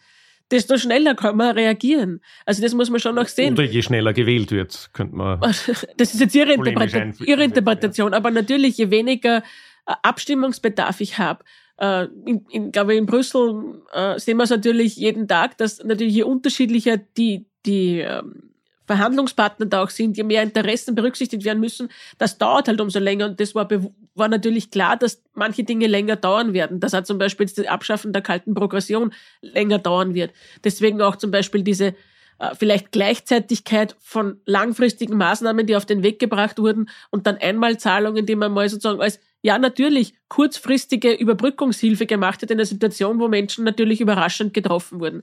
[0.50, 2.20] desto schneller kann man reagieren.
[2.46, 3.54] Also das muss man schon noch sehen.
[3.54, 5.40] Oder je schneller gewählt wird, könnte man.
[5.96, 9.38] Das ist jetzt Ihre, Interpreta Ihre Interpretation, aber natürlich, je weniger
[9.87, 11.44] äh, Abstimmungsbedarf ich habe,
[11.78, 15.83] äh, in, in, glaube ich, in Brüssel äh, sehen wir es natürlich jeden Tag, dass
[15.85, 18.50] natürlich je unterschiedlicher die, die ähm,
[18.88, 23.27] Verhandlungspartner da auch sind, je mehr Interessen berücksichtigt werden müssen, das dauert halt umso länger.
[23.27, 23.68] Und das war,
[24.14, 26.81] war natürlich klar, dass manche Dinge länger dauern werden.
[26.81, 30.33] Das hat zum Beispiel das Abschaffen der kalten Progression länger dauern wird.
[30.64, 31.94] Deswegen auch zum Beispiel diese
[32.38, 38.27] äh, vielleicht Gleichzeitigkeit von langfristigen Maßnahmen, die auf den Weg gebracht wurden und dann Einmalzahlungen,
[38.27, 43.29] die man mal sozusagen als ja natürlich kurzfristige Überbrückungshilfe gemacht hat in einer Situation, wo
[43.29, 45.22] Menschen natürlich überraschend getroffen wurden.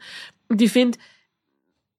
[0.50, 0.98] Und ich finde,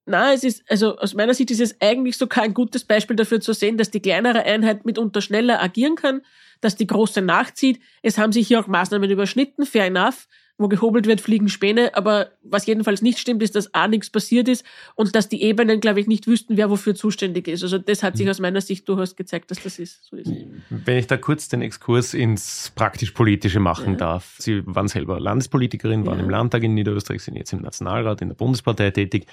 [0.07, 3.41] na, es ist, also aus meiner Sicht ist es eigentlich sogar ein gutes Beispiel dafür
[3.41, 6.23] zu sehen, dass die kleinere Einheit mitunter schneller agieren kann,
[6.61, 7.81] dass die große nachzieht.
[8.03, 11.95] Es haben sich hier auch Maßnahmen überschnitten, fair enough wo gehobelt wird, fliegen Späne.
[11.95, 14.65] Aber was jedenfalls nicht stimmt, ist, dass A nichts passiert ist
[14.95, 17.63] und dass die Ebenen, glaube ich, nicht wüssten, wer wofür zuständig ist.
[17.63, 18.31] Also das hat sich mhm.
[18.31, 20.31] aus meiner Sicht durchaus gezeigt, dass das ist, so ist.
[20.71, 23.99] Wenn ich da kurz den Exkurs ins praktisch-politische machen ja.
[23.99, 24.37] darf.
[24.39, 26.25] Sie waren selber Landespolitikerin, waren ja.
[26.25, 29.27] im Landtag in Niederösterreich, sind jetzt im Nationalrat, in der Bundespartei tätig.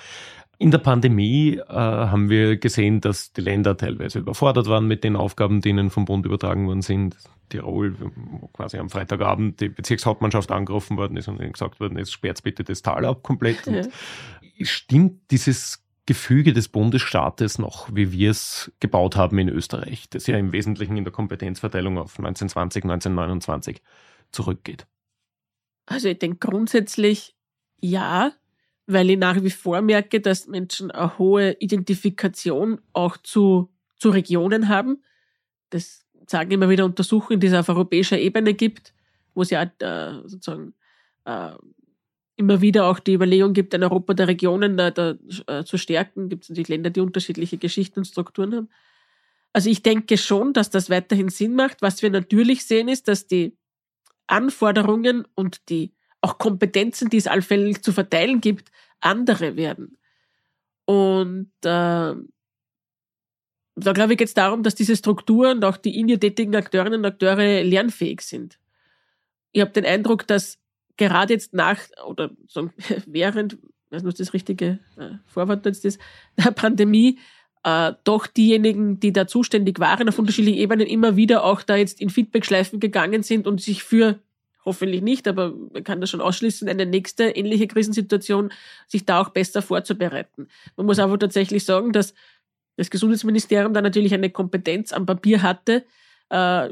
[0.64, 5.18] In der Pandemie äh, haben wir gesehen, dass die Länder teilweise überfordert waren mit den
[5.18, 7.18] Aufgaben, die ihnen vom Bund übertragen worden sind.
[7.50, 12.14] Tirol, wo quasi am Freitagabend die Bezirkshauptmannschaft angerufen worden ist und ihnen gesagt worden ist,
[12.14, 13.68] sperrt bitte das Tal ab komplett.
[13.68, 13.82] Ja.
[14.62, 20.38] Stimmt dieses Gefüge des Bundesstaates noch, wie wir es gebaut haben in Österreich, das ja
[20.38, 23.82] im Wesentlichen in der Kompetenzverteilung auf 1920, 1929
[24.32, 24.88] zurückgeht?
[25.88, 27.36] Also ich denke grundsätzlich
[27.82, 28.32] ja,
[28.86, 34.68] weil ich nach wie vor merke, dass Menschen eine hohe Identifikation auch zu, zu Regionen
[34.68, 35.04] haben.
[35.70, 38.94] Das sagen immer wieder Untersuchungen, die es auf europäischer Ebene gibt,
[39.34, 40.74] wo es ja äh, sozusagen
[41.26, 41.52] äh,
[42.36, 45.16] immer wieder auch die Überlegung gibt, ein Europa der Regionen da, da
[45.48, 46.30] äh, zu stärken.
[46.30, 48.70] Gibt es natürlich Länder, die unterschiedliche Geschichten und Strukturen haben.
[49.54, 51.82] Also ich denke schon, dass das weiterhin Sinn macht.
[51.82, 53.56] Was wir natürlich sehen, ist, dass die
[54.26, 55.94] Anforderungen und die
[56.24, 59.98] auch Kompetenzen, die es allfällig zu verteilen gibt, andere werden.
[60.86, 62.16] Und äh,
[63.76, 66.56] da glaube ich geht es darum, dass diese Strukturen und auch die in ihr tätigen
[66.56, 68.58] Akteurinnen und Akteure lernfähig sind.
[69.52, 70.60] Ich habe den Eindruck, dass
[70.96, 72.70] gerade jetzt nach oder so
[73.06, 73.58] während,
[73.90, 76.00] weiß nicht, das richtige äh, Vorwort jetzt ist,
[76.38, 77.20] der Pandemie,
[77.64, 82.00] äh, doch diejenigen, die da zuständig waren, auf unterschiedlichen Ebenen immer wieder auch da jetzt
[82.00, 84.20] in Feedbackschleifen gegangen sind und sich für
[84.66, 88.52] hoffentlich nicht, aber man kann das schon ausschließen, eine nächste ähnliche Krisensituation,
[88.88, 90.48] sich da auch besser vorzubereiten.
[90.76, 92.14] Man muss aber tatsächlich sagen, dass
[92.78, 95.84] das Gesundheitsministerium da natürlich eine Kompetenz am Papier hatte,
[96.30, 96.70] äh,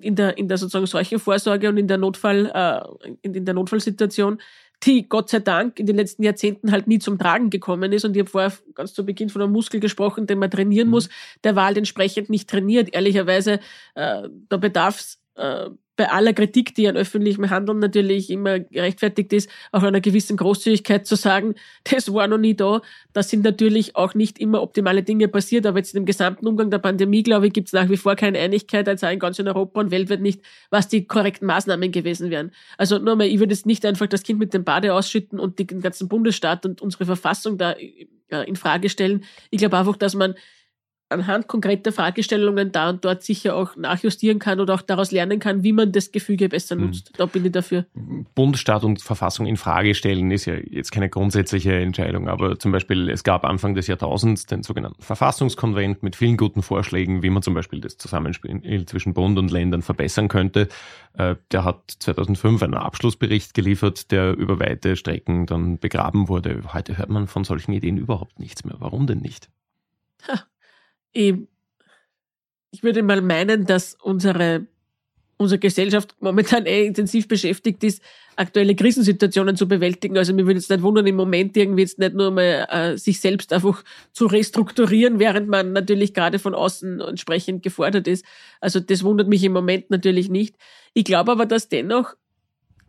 [0.00, 4.40] in der, in der sozusagen Seuchenvorsorge und in der Notfall, äh, in, in der Notfallsituation,
[4.84, 8.04] die Gott sei Dank in den letzten Jahrzehnten halt nie zum Tragen gekommen ist.
[8.04, 10.92] Und ich habe vorher ganz zu Beginn von einem Muskel gesprochen, den man trainieren mhm.
[10.92, 11.08] muss.
[11.44, 12.92] Der war halt entsprechend nicht trainiert.
[12.92, 13.60] Ehrlicherweise,
[13.94, 19.32] äh, da bedarf es äh, bei aller Kritik, die an öffentlichem Handeln natürlich immer gerechtfertigt
[19.34, 22.80] ist, auch einer gewissen Großzügigkeit zu sagen, das war noch nie da.
[23.12, 26.78] Da sind natürlich auch nicht immer optimale Dinge passiert, aber jetzt im gesamten Umgang der
[26.78, 29.90] Pandemie, glaube ich, gibt es nach wie vor keine Einigkeit, also in ganz Europa und
[29.90, 30.40] weltweit nicht,
[30.70, 32.52] was die korrekten Maßnahmen gewesen wären.
[32.78, 35.58] Also nur mal, ich würde jetzt nicht einfach das Kind mit dem Bade ausschütten und
[35.58, 38.06] den ganzen Bundesstaat und unsere Verfassung da äh,
[38.46, 39.24] in Frage stellen.
[39.50, 40.34] Ich glaube einfach, dass man
[41.12, 45.62] anhand konkreter Fragestellungen da und dort sicher auch nachjustieren kann oder auch daraus lernen kann,
[45.62, 46.86] wie man das Gefüge besser mhm.
[46.86, 47.12] nutzt.
[47.16, 47.86] Da bin ich dafür.
[48.34, 53.08] Bundesstaat und Verfassung in Frage stellen ist ja jetzt keine grundsätzliche Entscheidung, aber zum Beispiel
[53.10, 57.54] es gab Anfang des Jahrtausends den sogenannten Verfassungskonvent mit vielen guten Vorschlägen, wie man zum
[57.54, 60.68] Beispiel das Zusammenspiel zwischen Bund und Ländern verbessern könnte.
[61.14, 66.62] Äh, der hat 2005 einen Abschlussbericht geliefert, der über weite Strecken dann begraben wurde.
[66.72, 68.76] Heute hört man von solchen Ideen überhaupt nichts mehr.
[68.78, 69.50] Warum denn nicht?
[70.28, 70.44] Ha
[71.12, 71.34] ich,
[72.80, 74.66] würde mal meinen, dass unsere,
[75.36, 78.02] unsere Gesellschaft momentan eh intensiv beschäftigt ist,
[78.36, 80.16] aktuelle Krisensituationen zu bewältigen.
[80.16, 83.20] Also mir würde jetzt nicht wundern, im Moment irgendwie jetzt nicht nur mal äh, sich
[83.20, 88.24] selbst einfach zu restrukturieren, während man natürlich gerade von außen entsprechend gefordert ist.
[88.60, 90.56] Also das wundert mich im Moment natürlich nicht.
[90.94, 92.16] Ich glaube aber, dass dennoch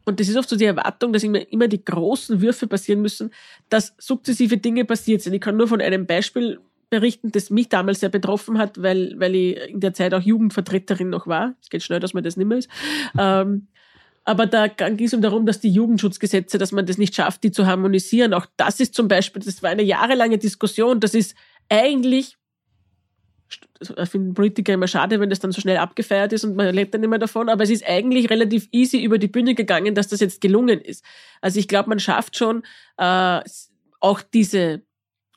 [0.06, 3.32] und das ist oft so die Erwartung, dass immer, immer die großen Würfe passieren müssen,
[3.70, 5.34] dass sukzessive Dinge passiert sind.
[5.34, 6.60] Ich kann nur von einem Beispiel
[6.94, 11.10] berichten, das mich damals sehr betroffen hat, weil, weil ich in der Zeit auch Jugendvertreterin
[11.10, 11.56] noch war.
[11.60, 12.70] Es geht schnell, dass man das nicht mehr ist.
[13.18, 13.68] ähm,
[14.26, 17.52] aber da ging es um darum, dass die Jugendschutzgesetze, dass man das nicht schafft, die
[17.52, 18.36] zu harmonisieren.
[18.36, 21.00] Auch das ist zum Beispiel, das war eine jahrelange Diskussion.
[21.00, 21.36] Das ist
[21.68, 22.38] eigentlich,
[23.82, 26.94] ich finde Politiker immer schade, wenn das dann so schnell abgefeiert ist und man lebt
[26.94, 30.20] dann immer davon, aber es ist eigentlich relativ easy über die Bühne gegangen, dass das
[30.20, 31.04] jetzt gelungen ist.
[31.42, 32.62] Also ich glaube, man schafft schon
[32.98, 33.42] äh,
[34.00, 34.84] auch diese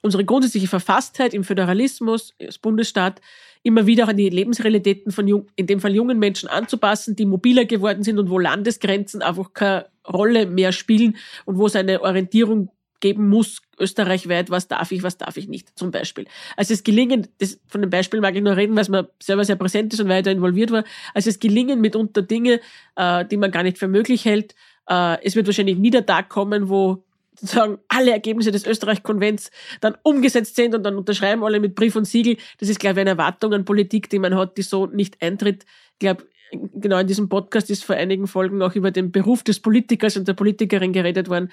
[0.07, 3.21] unsere grundsätzliche Verfasstheit im Föderalismus als Bundesstaat
[3.62, 7.64] immer wieder an die Lebensrealitäten von jung, in dem Fall jungen Menschen anzupassen, die mobiler
[7.64, 12.71] geworden sind und wo Landesgrenzen einfach keine Rolle mehr spielen und wo es eine Orientierung
[13.01, 16.27] geben muss, österreichweit, was darf ich, was darf ich nicht, zum Beispiel.
[16.57, 19.45] Also es gelingen, das, von dem Beispiel mag ich nur reden, weil es mir selber
[19.45, 22.61] sehr präsent ist und weiter involviert war, also es gelingen mitunter Dinge,
[22.95, 24.55] äh, die man gar nicht für möglich hält.
[24.88, 27.05] Äh, es wird wahrscheinlich nie der Tag kommen, wo
[27.38, 32.07] sozusagen alle Ergebnisse des Österreich-Konvents dann umgesetzt sind und dann unterschreiben alle mit Brief und
[32.07, 32.37] Siegel.
[32.59, 35.64] Das ist, glaube ich, eine Erwartung an Politik, die man hat, die so nicht eintritt.
[35.92, 39.61] Ich glaube, genau in diesem Podcast ist vor einigen Folgen auch über den Beruf des
[39.61, 41.51] Politikers und der Politikerin geredet worden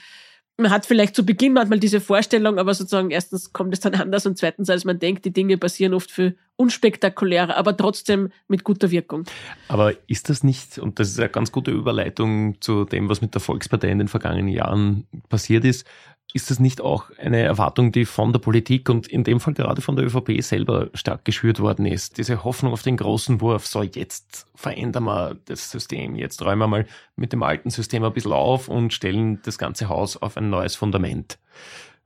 [0.58, 4.26] man hat vielleicht zu Beginn manchmal diese Vorstellung, aber sozusagen erstens kommt es dann anders
[4.26, 8.92] und zweitens, als man denkt, die Dinge passieren oft für unspektakulärer, aber trotzdem mit guter
[8.92, 9.26] Wirkung.
[9.68, 13.34] Aber ist das nicht, und das ist eine ganz gute Überleitung zu dem, was mit
[13.34, 15.86] der Volkspartei in den vergangenen Jahren passiert ist,
[16.34, 19.82] ist das nicht auch eine Erwartung, die von der Politik und in dem Fall gerade
[19.82, 22.18] von der ÖVP selber stark geschürt worden ist?
[22.18, 26.68] Diese Hoffnung auf den großen Wurf, so jetzt verändern wir das System, jetzt räumen wir
[26.68, 30.50] mal mit dem alten System ein bisschen auf und stellen das ganze Haus auf ein
[30.50, 31.38] neues Fundament.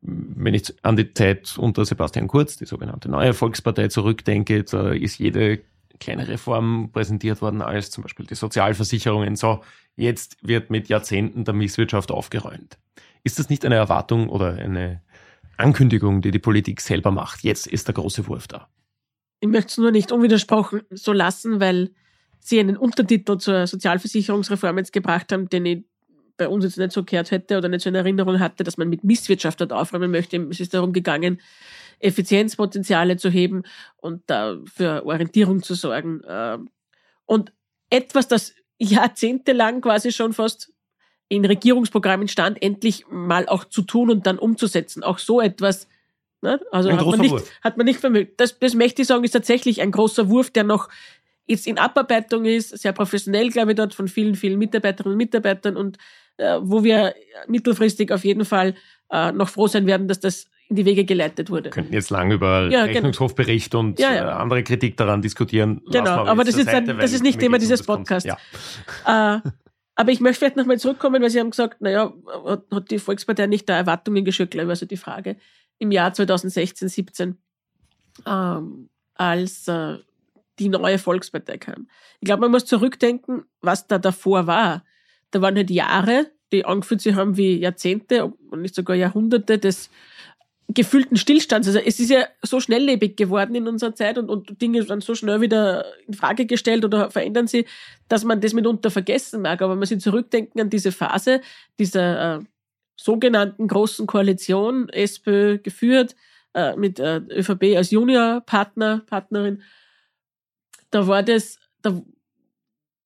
[0.01, 5.17] Wenn ich an die Zeit unter Sebastian Kurz, die sogenannte Neue Volkspartei, zurückdenke, da ist
[5.17, 5.61] jede
[5.99, 9.35] kleine Reform präsentiert worden als zum Beispiel die Sozialversicherungen.
[9.35, 9.61] So,
[9.95, 12.77] jetzt wird mit Jahrzehnten der Misswirtschaft aufgeräumt.
[13.23, 15.01] Ist das nicht eine Erwartung oder eine
[15.57, 17.43] Ankündigung, die die Politik selber macht?
[17.43, 18.67] Jetzt ist der große Wurf da.
[19.39, 21.91] Ich möchte es nur nicht unwidersprochen so lassen, weil
[22.39, 25.83] Sie einen Untertitel zur Sozialversicherungsreform jetzt gebracht haben, den ich
[26.37, 28.89] bei uns jetzt nicht so gehört hätte oder nicht so in Erinnerung hatte, dass man
[28.89, 30.37] mit Misswirtschaft dort aufräumen möchte.
[30.49, 31.41] Es ist darum gegangen,
[31.99, 33.63] Effizienzpotenziale zu heben
[33.97, 36.21] und da für Orientierung zu sorgen.
[36.27, 36.69] Ähm,
[37.25, 37.51] und
[37.89, 40.71] etwas, das jahrzehntelang quasi schon fast
[41.29, 45.03] in Regierungsprogrammen stand, endlich mal auch zu tun und dann umzusetzen.
[45.03, 45.87] Auch so etwas,
[46.41, 46.61] ne?
[46.71, 48.39] also hat man, nicht, hat man nicht vermögt.
[48.39, 50.89] Das, das möchte ich sagen, ist tatsächlich ein großer Wurf, der noch
[51.47, 55.77] jetzt in Abarbeitung ist, sehr professionell, glaube ich, dort von vielen, vielen Mitarbeiterinnen und Mitarbeitern
[55.77, 55.97] und
[56.37, 57.15] äh, wo wir
[57.47, 58.75] mittelfristig auf jeden Fall
[59.11, 61.65] äh, noch froh sein werden, dass das in die Wege geleitet wurde.
[61.65, 64.27] Wir könnten jetzt lange über ja, Rechnungshofbericht und ja, ja.
[64.27, 65.81] Äh, andere Kritik daran diskutieren.
[65.89, 68.27] Genau, aber das ist, Seite, das ist nicht Thema dieses Podcasts.
[68.27, 69.37] Ja.
[69.37, 69.41] Äh,
[69.95, 72.13] aber ich möchte vielleicht nochmal zurückkommen, weil Sie haben gesagt, naja,
[72.71, 75.37] hat die Volkspartei nicht da Erwartungen geschürt, glaube ich, also die Frage.
[75.79, 77.37] Im Jahr 2016, 17,
[78.25, 79.97] ähm, als äh,
[80.59, 81.87] die neue Volkspartei kam.
[82.19, 84.83] Ich glaube, man muss zurückdenken, was da davor war.
[85.31, 89.89] Da waren halt Jahre, die angefühlt sich haben wie Jahrzehnte und nicht sogar Jahrhunderte des
[90.69, 91.67] gefühlten Stillstands.
[91.67, 95.15] Also es ist ja so schnelllebig geworden in unserer Zeit und, und Dinge werden so
[95.15, 97.65] schnell wieder in Frage gestellt oder verändern sie,
[98.09, 99.61] dass man das mitunter vergessen mag.
[99.61, 101.41] Aber wenn man sich zurückdenken an diese Phase
[101.79, 102.39] dieser äh,
[102.97, 106.15] sogenannten großen Koalition, SPÖ geführt,
[106.53, 109.61] äh, mit äh, ÖVP als Juniorpartner, Partnerin,
[110.91, 112.01] da war das, da,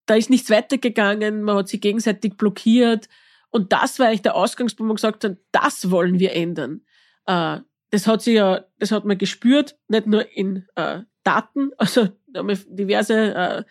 [0.05, 3.09] da ist nichts weitergegangen, man hat sich gegenseitig blockiert.
[3.49, 6.81] Und das war eigentlich der Ausgangspunkt, wo man gesagt hat, das wollen wir ändern.
[7.25, 7.59] Äh,
[7.91, 12.47] das hat sich ja, das hat man gespürt, nicht nur in äh, Daten, also haben
[12.47, 13.63] wir diverse äh,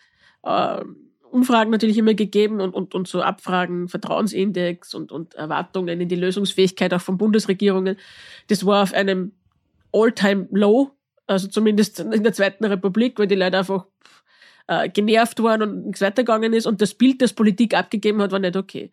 [0.43, 0.85] äh,
[1.31, 6.15] Umfragen natürlich immer gegeben und, und, und so Abfragen, Vertrauensindex und, und Erwartungen in die
[6.15, 7.97] Lösungsfähigkeit auch von Bundesregierungen.
[8.47, 9.31] Das war auf einem
[9.93, 10.91] All-Time-Low,
[11.31, 13.85] also zumindest in der Zweiten Republik, weil die Leute einfach
[14.67, 18.39] äh, genervt waren und nichts weitergegangen ist und das Bild, das Politik abgegeben hat, war
[18.39, 18.91] nicht okay.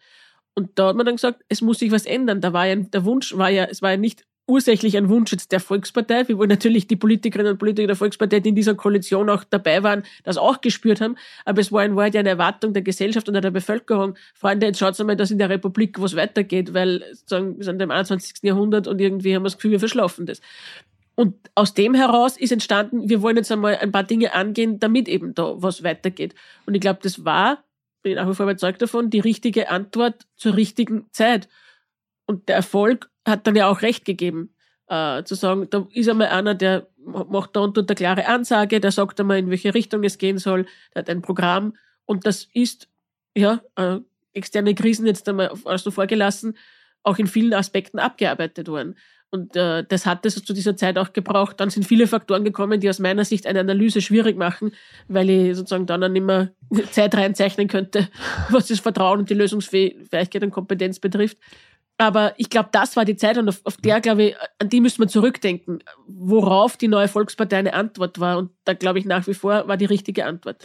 [0.55, 2.41] Und da hat man dann gesagt, es muss sich was ändern.
[2.41, 5.53] Da war ja, der Wunsch war ja, es war ja nicht ursächlich ein Wunsch jetzt
[5.53, 9.29] der Volkspartei, wie wohl natürlich die Politikerinnen und Politiker der Volkspartei, die in dieser Koalition
[9.29, 11.17] auch dabei waren, das auch gespürt haben.
[11.45, 14.17] Aber es war in Wahrheit eine Erwartung der Gesellschaft und der Bevölkerung.
[14.35, 17.91] Freunde, jetzt schaut mal, dass in der Republik was weitergeht, weil sagen, wir sind im
[17.91, 18.37] 21.
[18.43, 20.41] Jahrhundert und irgendwie haben wir das Gefühl, wir verschlafen das.
[21.19, 25.09] Und aus dem heraus ist entstanden, wir wollen jetzt einmal ein paar Dinge angehen, damit
[25.09, 26.33] eben da was weitergeht.
[26.65, 27.65] Und ich glaube, das war,
[28.03, 31.49] bin ich nach wie vor überzeugt davon, die richtige Antwort zur richtigen Zeit.
[32.27, 34.55] Und der Erfolg hat dann ja auch recht gegeben,
[34.87, 38.93] äh, zu sagen, da ist einmal einer, der macht da und eine klare Ansage, der
[38.93, 42.89] sagt einmal, in welche Richtung es gehen soll, der hat ein Programm und das ist,
[43.37, 43.99] ja, äh,
[44.35, 46.57] externe Krisen jetzt einmal also vorgelassen,
[47.03, 48.95] auch in vielen Aspekten abgearbeitet worden.
[49.31, 51.61] Und äh, das hat es zu dieser Zeit auch gebraucht.
[51.61, 54.73] Dann sind viele Faktoren gekommen, die aus meiner Sicht eine Analyse schwierig machen,
[55.07, 56.49] weil ich sozusagen dann, dann immer
[56.91, 58.09] Zeit reinzeichnen könnte,
[58.51, 61.37] was das Vertrauen und die Lösungsfähigkeit und Kompetenz betrifft.
[62.01, 64.81] Aber ich glaube, das war die Zeit und auf, auf der, glaube ich, an die
[64.81, 68.39] müsste man zurückdenken, worauf die neue Volkspartei eine Antwort war.
[68.39, 70.65] Und da glaube ich nach wie vor war die richtige Antwort.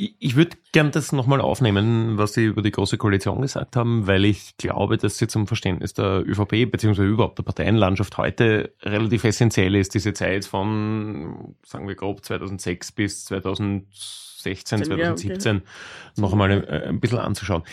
[0.00, 4.24] Ich würde gern das nochmal aufnehmen, was Sie über die Große Koalition gesagt haben, weil
[4.24, 9.74] ich glaube, dass sie zum Verständnis der ÖVP beziehungsweise überhaupt der Parteienlandschaft heute relativ essentiell
[9.74, 15.70] ist, diese Zeit von, sagen wir grob, 2006 bis 2016, 2017 ja, okay.
[16.20, 17.64] noch einmal ein, ein bisschen anzuschauen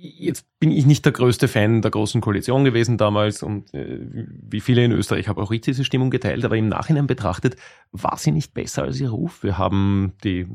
[0.00, 4.60] jetzt bin ich nicht der größte Fan der Großen Koalition gewesen damals und äh, wie
[4.60, 7.56] viele in Österreich habe auch ich diese Stimmung geteilt, aber im Nachhinein betrachtet
[7.92, 9.42] war sie nicht besser als ihr Ruf.
[9.42, 10.46] Wir haben die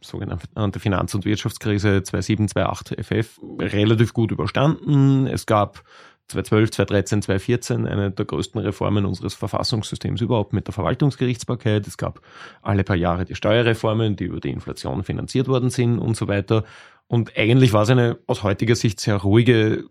[0.00, 5.26] sogenannte Finanz- und Wirtschaftskrise 2007, 2008 FF relativ gut überstanden.
[5.26, 5.84] Es gab
[6.28, 11.86] 2012, 2013, 2014 eine der größten Reformen unseres Verfassungssystems überhaupt mit der Verwaltungsgerichtsbarkeit.
[11.86, 12.20] Es gab
[12.62, 16.64] alle paar Jahre die Steuerreformen, die über die Inflation finanziert worden sind und so weiter.
[17.06, 19.84] Und eigentlich war es eine aus heutiger Sicht sehr ruhige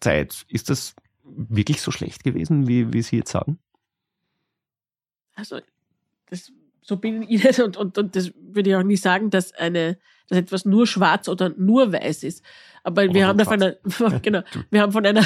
[0.00, 0.46] Zeit.
[0.48, 3.58] Ist das wirklich so schlecht gewesen, wie, wie Sie jetzt sagen?
[5.34, 5.60] Also,
[6.26, 9.52] das, so bin ich nicht und, und, und das würde ich auch nicht sagen, dass
[9.52, 12.44] eine, dass etwas nur schwarz oder nur weiß ist.
[12.82, 13.76] Aber oder wir haben von einer,
[14.22, 15.24] genau, wir haben von einer,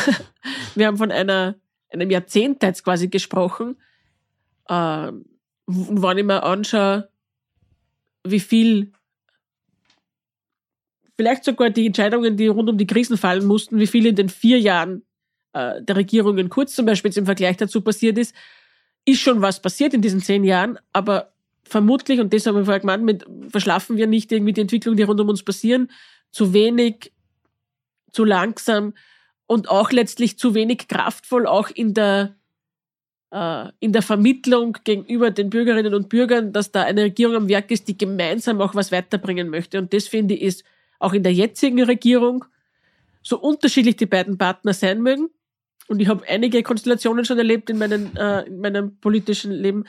[0.75, 1.57] wir haben von einer,
[1.91, 3.77] einem Jahrzehnt jetzt quasi gesprochen,
[4.69, 5.12] äh,
[5.69, 7.11] und wenn ich mir anschaue,
[8.25, 8.93] wie viel
[11.19, 14.29] vielleicht sogar die Entscheidungen, die rund um die Krisen fallen mussten, wie viel in den
[14.29, 15.03] vier Jahren
[15.53, 18.35] äh, der Regierungen kurz zum Beispiel im Vergleich dazu passiert ist,
[19.05, 21.33] ist schon was passiert in diesen zehn Jahren, aber
[21.65, 25.03] vermutlich, und das haben wir vorher gemeint, mit, verschlafen wir nicht irgendwie die Entwicklung, die
[25.03, 25.91] rund um uns passieren,
[26.31, 27.13] zu wenig,
[28.13, 28.95] zu langsam
[29.49, 32.37] und auch letztlich zu wenig kraftvoll, auch in der,
[33.33, 37.73] äh, in der Vermittlung gegenüber den Bürgerinnen und Bürgern, dass da eine Regierung am Werk
[37.73, 39.79] ist, die gemeinsam auch was weiterbringen möchte.
[39.79, 40.65] Und das finde ich ist
[40.99, 42.45] auch in der jetzigen Regierung,
[43.23, 45.29] so unterschiedlich die beiden Partner sein mögen.
[45.87, 49.85] Und ich habe einige Konstellationen schon erlebt in, meinen, äh, in meinem politischen Leben.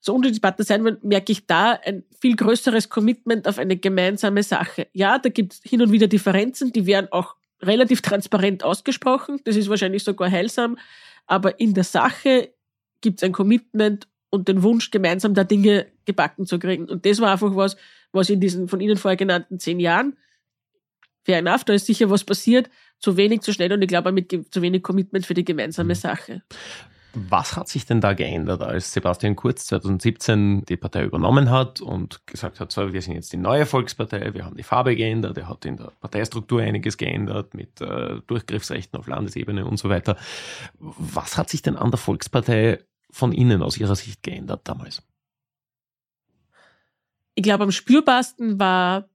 [0.00, 3.76] So unterschiedlich die Partner sein mögen, merke ich da ein viel größeres Commitment auf eine
[3.76, 4.86] gemeinsame Sache.
[4.92, 9.40] Ja, da gibt es hin und wieder Differenzen, die werden auch relativ transparent ausgesprochen.
[9.44, 10.78] Das ist wahrscheinlich sogar heilsam.
[11.26, 12.50] Aber in der Sache
[13.00, 16.88] gibt es ein Commitment und den Wunsch, gemeinsam da Dinge gebacken zu kriegen.
[16.88, 17.76] Und das war einfach was,
[18.12, 20.16] was in diesen von Ihnen vorher genannten zehn Jahren
[21.24, 24.30] fair enough, da ist sicher was passiert, zu wenig, zu schnell und ich glaube mit
[24.50, 25.98] zu wenig Commitment für die gemeinsame mhm.
[25.98, 26.42] Sache.
[27.16, 32.26] Was hat sich denn da geändert, als Sebastian Kurz 2017 die Partei übernommen hat und
[32.26, 35.48] gesagt hat, so, wir sind jetzt die neue Volkspartei, wir haben die Farbe geändert, er
[35.48, 40.16] hat in der Parteistruktur einiges geändert mit äh, Durchgriffsrechten auf Landesebene und so weiter.
[40.80, 45.00] Was hat sich denn an der Volkspartei von Ihnen aus Ihrer Sicht geändert damals?
[47.36, 49.08] Ich glaube, am spürbarsten war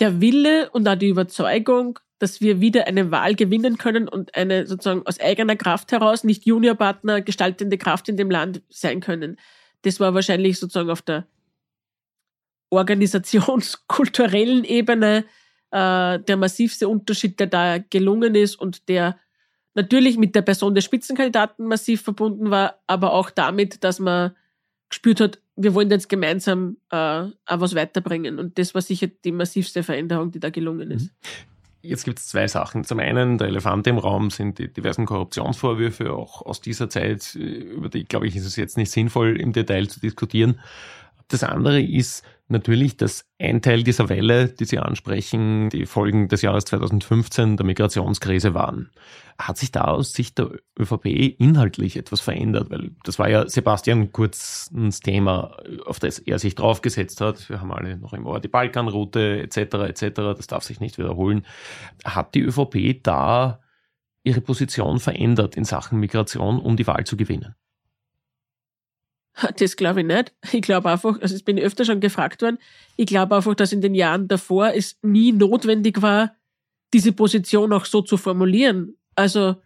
[0.00, 4.66] der Wille und auch die Überzeugung, dass wir wieder eine Wahl gewinnen können und eine
[4.66, 9.36] sozusagen aus eigener Kraft heraus nicht Juniorpartner gestaltende Kraft in dem Land sein können.
[9.82, 11.26] Das war wahrscheinlich sozusagen auf der
[12.70, 15.24] organisationskulturellen Ebene
[15.70, 19.18] äh, der massivste Unterschied, der da gelungen ist und der
[19.74, 24.34] natürlich mit der Person des Spitzenkandidaten massiv verbunden war, aber auch damit, dass man
[24.88, 28.38] gespürt hat, wir wollen jetzt gemeinsam äh, auch was weiterbringen.
[28.38, 31.04] Und das war sicher die massivste Veränderung, die da gelungen ist.
[31.04, 31.10] Mhm.
[31.82, 32.82] Jetzt gibt es zwei Sachen.
[32.84, 37.88] Zum einen, der Elefant im Raum sind die diversen Korruptionsvorwürfe, auch aus dieser Zeit, über
[37.88, 40.58] die, glaube ich, ist es jetzt nicht sinnvoll, im Detail zu diskutieren.
[41.28, 46.42] Das andere ist natürlich, dass ein Teil dieser Welle, die Sie ansprechen, die Folgen des
[46.42, 48.90] Jahres 2015 der Migrationskrise waren.
[49.38, 51.06] Hat sich da aus Sicht der ÖVP
[51.38, 52.70] inhaltlich etwas verändert?
[52.70, 57.48] Weil das war ja Sebastian Kurzens Thema, auf das er sich draufgesetzt hat.
[57.50, 59.74] Wir haben alle noch im Ohr die Balkanroute etc.
[59.88, 60.14] etc.
[60.36, 61.44] Das darf sich nicht wiederholen.
[62.04, 63.60] Hat die ÖVP da
[64.22, 67.56] ihre Position verändert in Sachen Migration, um die Wahl zu gewinnen?
[69.58, 70.34] Das glaube ich nicht.
[70.52, 72.58] Ich glaube einfach, also ich bin öfter schon gefragt worden,
[72.96, 76.34] ich glaube einfach, dass in den Jahren davor es nie notwendig war,
[76.92, 78.96] diese Position auch so zu formulieren.
[79.14, 79.56] Also,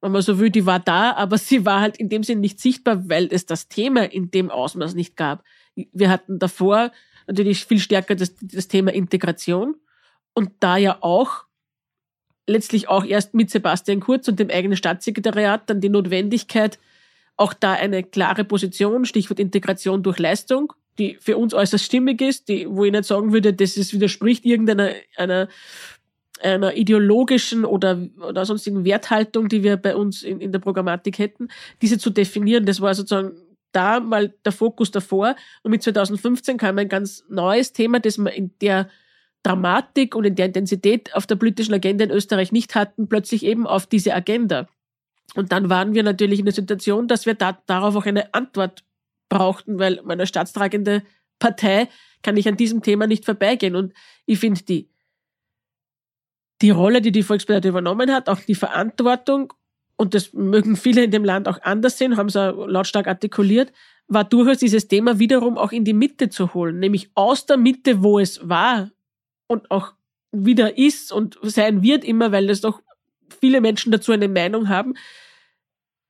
[0.00, 2.60] wenn man so will, die war da, aber sie war halt in dem Sinn nicht
[2.60, 5.44] sichtbar, weil es das Thema in dem Ausmaß nicht gab.
[5.74, 6.92] Wir hatten davor
[7.26, 9.76] natürlich viel stärker das, das Thema Integration
[10.34, 11.44] und da ja auch
[12.46, 16.78] letztlich auch erst mit Sebastian Kurz und dem eigenen Staatssekretariat dann die Notwendigkeit,
[17.38, 22.48] auch da eine klare Position, Stichwort Integration durch Leistung, die für uns äußerst stimmig ist,
[22.48, 25.48] die, wo ich nicht sagen würde, das ist, widerspricht irgendeiner einer,
[26.42, 31.48] einer ideologischen oder, oder sonstigen Werthaltung, die wir bei uns in, in der Programmatik hätten,
[31.80, 32.66] diese zu definieren.
[32.66, 33.32] Das war sozusagen
[33.70, 35.36] da mal der Fokus davor.
[35.62, 38.88] Und mit 2015 kam ein ganz neues Thema, das wir in der
[39.44, 43.66] Dramatik und in der Intensität auf der politischen Agenda in Österreich nicht hatten, plötzlich eben
[43.66, 44.68] auf diese Agenda.
[45.34, 48.84] Und dann waren wir natürlich in der Situation, dass wir da, darauf auch eine Antwort
[49.28, 51.02] brauchten, weil meine staatstragende
[51.38, 51.88] Partei
[52.22, 53.76] kann ich an diesem Thema nicht vorbeigehen.
[53.76, 53.92] Und
[54.26, 54.90] ich finde die,
[56.62, 59.52] die Rolle, die die Volkspartei übernommen hat, auch die Verantwortung,
[59.96, 63.72] und das mögen viele in dem Land auch anders sehen, haben sie lautstark artikuliert,
[64.06, 68.02] war durchaus dieses Thema wiederum auch in die Mitte zu holen, nämlich aus der Mitte,
[68.02, 68.90] wo es war
[69.48, 69.94] und auch
[70.30, 72.80] wieder ist und sein wird immer, weil es doch
[73.40, 74.94] viele Menschen dazu eine Meinung haben,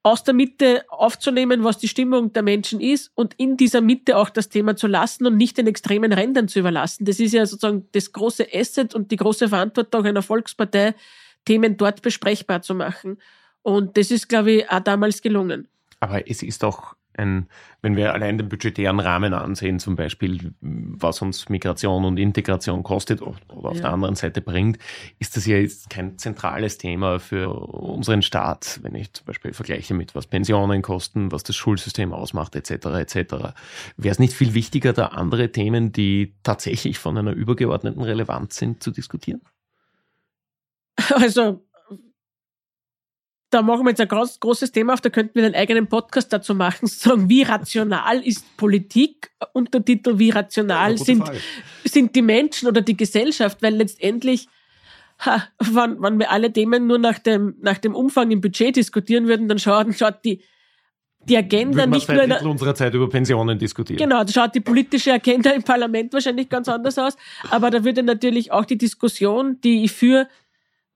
[0.02, 4.30] aus der Mitte aufzunehmen, was die Stimmung der Menschen ist und in dieser Mitte auch
[4.30, 7.04] das Thema zu lassen und nicht den extremen Rändern zu überlassen.
[7.04, 10.94] Das ist ja sozusagen das große Asset und die große Verantwortung einer Volkspartei,
[11.44, 13.18] Themen dort besprechbar zu machen.
[13.62, 15.68] Und das ist, glaube ich, auch damals gelungen.
[16.00, 17.48] Aber es ist doch ein,
[17.82, 23.22] wenn wir allein den budgetären Rahmen ansehen, zum Beispiel, was uns Migration und Integration kostet
[23.22, 23.82] oder auf ja.
[23.82, 24.78] der anderen Seite bringt,
[25.18, 29.94] ist das ja jetzt kein zentrales Thema für unseren Staat, wenn ich zum Beispiel vergleiche
[29.94, 32.86] mit was Pensionen kosten, was das Schulsystem ausmacht, etc.
[32.86, 33.16] etc.
[33.96, 38.82] Wäre es nicht viel wichtiger, da andere Themen, die tatsächlich von einer übergeordneten Relevanz sind,
[38.82, 39.40] zu diskutieren?
[41.14, 41.64] Also
[43.50, 46.32] da machen wir jetzt ein groß, großes Thema auf, da könnten wir einen eigenen Podcast
[46.32, 51.24] dazu machen, sagen, wie rational ist Politik, Untertitel, wie rational sind,
[51.84, 54.48] sind die Menschen oder die Gesellschaft, weil letztendlich,
[55.20, 59.26] ha, wenn, wenn wir alle Themen nur nach dem, nach dem Umfang im Budget diskutieren
[59.26, 60.42] würden, dann schaut, schaut die,
[61.24, 63.98] die Agenda Würde nicht nur in unserer Zeit über Pensionen diskutieren.
[63.98, 67.16] Genau, da schaut die politische Agenda im Parlament wahrscheinlich ganz anders aus,
[67.50, 70.28] aber da würde natürlich auch die Diskussion, die ich für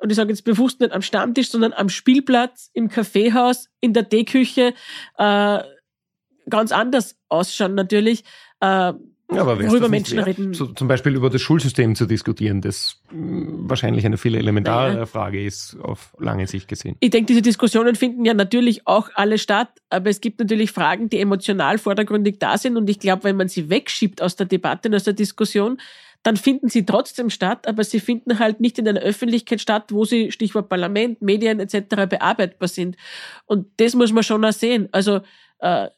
[0.03, 4.09] und ich sage jetzt bewusst nicht am Stammtisch, sondern am Spielplatz, im Kaffeehaus, in der
[4.09, 4.75] Teeküche,
[5.17, 5.59] äh,
[6.51, 8.25] ganz anders ausschauen natürlich.
[8.61, 8.95] Äh,
[9.35, 10.53] ja, aber worüber Menschen wert, reden.
[10.53, 14.93] So, zum Beispiel über das Schulsystem zu diskutieren, das mh, hm, wahrscheinlich eine viel elementare
[14.93, 15.07] naja.
[15.07, 16.97] Frage ist, auf lange Sicht gesehen.
[17.01, 21.09] Ich denke, diese Diskussionen finden ja natürlich auch alle statt, aber es gibt natürlich Fragen,
[21.09, 24.89] die emotional vordergründig da sind und ich glaube, wenn man sie wegschiebt aus der Debatte
[24.89, 25.79] und aus der Diskussion,
[26.23, 30.05] dann finden sie trotzdem statt, aber sie finden halt nicht in einer Öffentlichkeit statt, wo
[30.05, 32.07] sie, Stichwort Parlament, Medien etc.
[32.09, 32.97] bearbeitbar sind.
[33.47, 34.89] Und das muss man schon auch sehen.
[34.93, 35.21] Also
[35.59, 35.89] äh,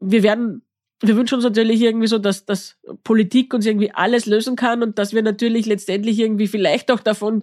[0.00, 0.62] wir werden,
[1.00, 4.98] wir wünschen uns natürlich irgendwie so, dass, dass Politik uns irgendwie alles lösen kann und
[4.98, 7.42] dass wir natürlich letztendlich irgendwie vielleicht auch davon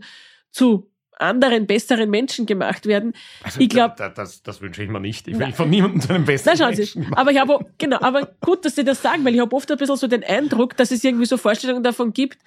[0.51, 3.13] zu anderen, besseren Menschen gemacht werden.
[3.43, 5.27] Also ich glaube, da, das, das wünsche ich mir nicht.
[5.27, 7.09] Ich will na, von niemandem zu einem besseren na, Menschen Sie.
[7.15, 9.77] Aber ich habe, genau, aber gut, dass Sie das sagen, weil ich habe oft ein
[9.77, 12.39] bisschen so den Eindruck, dass es irgendwie so Vorstellungen davon gibt,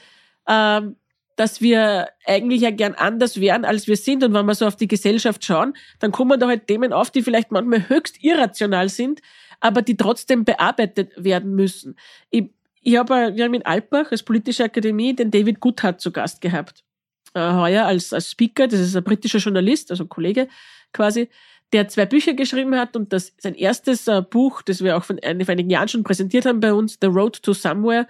[0.49, 0.97] ähm,
[1.37, 4.23] dass wir eigentlich ja gern anders wären, als wir sind.
[4.25, 7.23] Und wenn wir so auf die Gesellschaft schauen, dann kommen da halt Themen auf, die
[7.23, 9.21] vielleicht manchmal höchst irrational sind,
[9.61, 11.97] aber die trotzdem bearbeitet werden müssen.
[12.31, 12.51] Ich,
[12.83, 16.83] ich habe, wir haben in Alpbach als politische Akademie den David Goodhart zu Gast gehabt
[16.83, 16.92] äh,
[17.41, 18.69] heuer als, als Speaker.
[18.69, 20.49] Das ist ein britischer Journalist, also Kollege
[20.93, 21.29] quasi,
[21.73, 25.19] der zwei Bücher geschrieben hat und das sein erstes äh, Buch, das wir auch von,
[25.19, 28.07] äh, vor einigen Jahren schon präsentiert haben bei uns, The Road to Somewhere,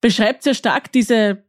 [0.00, 1.42] beschreibt sehr stark diese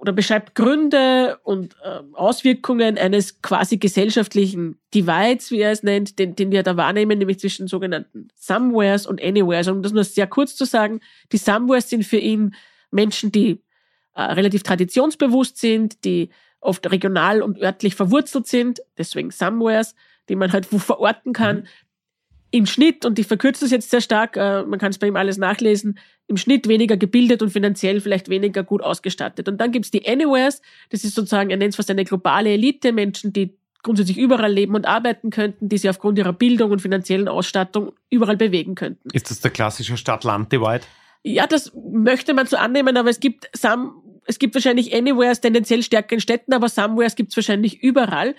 [0.00, 6.36] oder beschreibt Gründe und äh, Auswirkungen eines quasi gesellschaftlichen Divides, wie er es nennt, den,
[6.36, 9.68] den wir da wahrnehmen, nämlich zwischen sogenannten Somewheres und Anywheres.
[9.68, 11.00] Um das nur sehr kurz zu sagen,
[11.32, 12.54] die Somewheres sind für ihn
[12.90, 13.62] Menschen, die
[14.16, 19.94] äh, relativ traditionsbewusst sind, die oft regional und örtlich verwurzelt sind, deswegen Somewheres,
[20.28, 21.56] die man halt wo verorten kann.
[21.58, 21.66] Mhm.
[22.50, 25.16] Im Schnitt, und ich verkürze das jetzt sehr stark, äh, man kann es bei ihm
[25.16, 25.98] alles nachlesen,
[26.28, 29.48] im Schnitt weniger gebildet und finanziell vielleicht weniger gut ausgestattet.
[29.48, 32.92] Und dann gibt's die Anywheres, das ist sozusagen, er nennt es fast eine globale Elite,
[32.92, 37.28] Menschen, die grundsätzlich überall leben und arbeiten könnten, die sie aufgrund ihrer Bildung und finanziellen
[37.28, 39.10] Ausstattung überall bewegen könnten.
[39.12, 40.84] Ist das der klassische Stadt-Land-Divide?
[41.22, 45.82] Ja, das möchte man so annehmen, aber es gibt some, es gibt wahrscheinlich Anywheres tendenziell
[45.82, 48.34] stärker in Städten, aber Somewheres gibt's wahrscheinlich überall,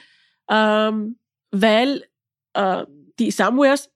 [0.50, 1.18] ähm,
[1.52, 2.06] weil
[2.54, 2.86] äh,
[3.20, 3.92] die Somewheres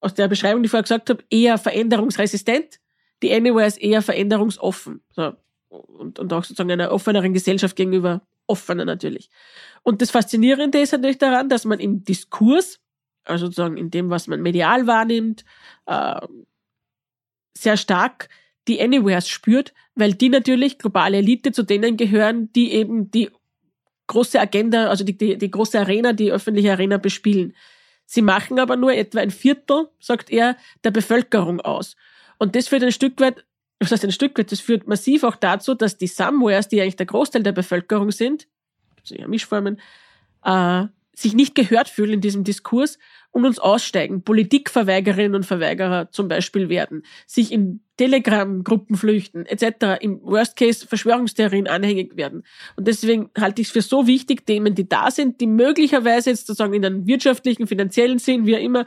[0.00, 2.78] aus der Beschreibung, die ich vorher gesagt habe, eher veränderungsresistent
[3.22, 5.02] die Anywhere ist eher veränderungsoffen.
[5.10, 5.34] So.
[5.68, 9.30] Und, und auch sozusagen einer offeneren Gesellschaft gegenüber offener natürlich.
[9.82, 12.80] Und das Faszinierende ist natürlich daran, dass man im Diskurs,
[13.24, 15.44] also sozusagen in dem, was man medial wahrnimmt,
[15.86, 16.20] äh,
[17.56, 18.28] sehr stark
[18.68, 23.30] die Anywheres spürt, weil die natürlich globale Elite zu denen gehören, die eben die
[24.06, 27.54] große Agenda, also die, die, die große Arena, die öffentliche Arena bespielen.
[28.04, 31.96] Sie machen aber nur etwa ein Viertel, sagt er, der Bevölkerung aus.
[32.38, 33.44] Und das führt ein Stück weit,
[33.80, 36.96] was heißt ein Stück weit, das führt massiv auch dazu, dass die Somewheres, die eigentlich
[36.96, 38.46] der Großteil der Bevölkerung sind,
[38.94, 39.80] gibt's ja Mischformen,
[40.44, 40.84] äh,
[41.18, 42.98] sich nicht gehört fühlen in diesem Diskurs
[43.30, 50.20] und uns aussteigen, Politikverweigerinnen und Verweigerer zum Beispiel werden, sich in Telegram-Gruppen flüchten, etc., im
[50.22, 52.44] Worst Case Verschwörungstheorien anhängig werden.
[52.76, 56.46] Und deswegen halte ich es für so wichtig, Themen, die da sind, die möglicherweise jetzt
[56.46, 58.84] sozusagen in einem wirtschaftlichen, finanziellen Sinn, wie auch immer,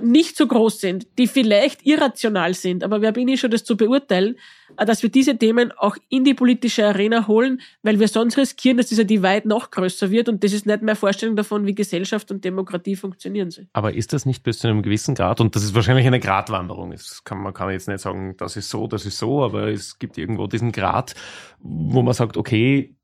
[0.00, 3.76] nicht so groß sind, die vielleicht irrational sind, aber wer bin ich schon, das zu
[3.76, 4.36] beurteilen,
[4.76, 8.76] äh, dass wir diese Themen auch in die politische Arena holen, weil wir sonst riskieren,
[8.76, 10.28] dass dieser Divide noch größer wird.
[10.28, 13.66] Und das ist nicht mehr Vorstellung davon, wie Gesellschaft und Demokratie funktionieren soll.
[13.72, 16.94] Aber ist das nicht bis zu einem gewissen Grad, und das ist wahrscheinlich eine Gratwanderung,
[17.24, 20.18] kann, man kann jetzt nicht sagen, das ist so, das ist so, aber es gibt
[20.18, 21.14] irgendwo diesen Grad,
[21.60, 22.96] wo man sagt, okay,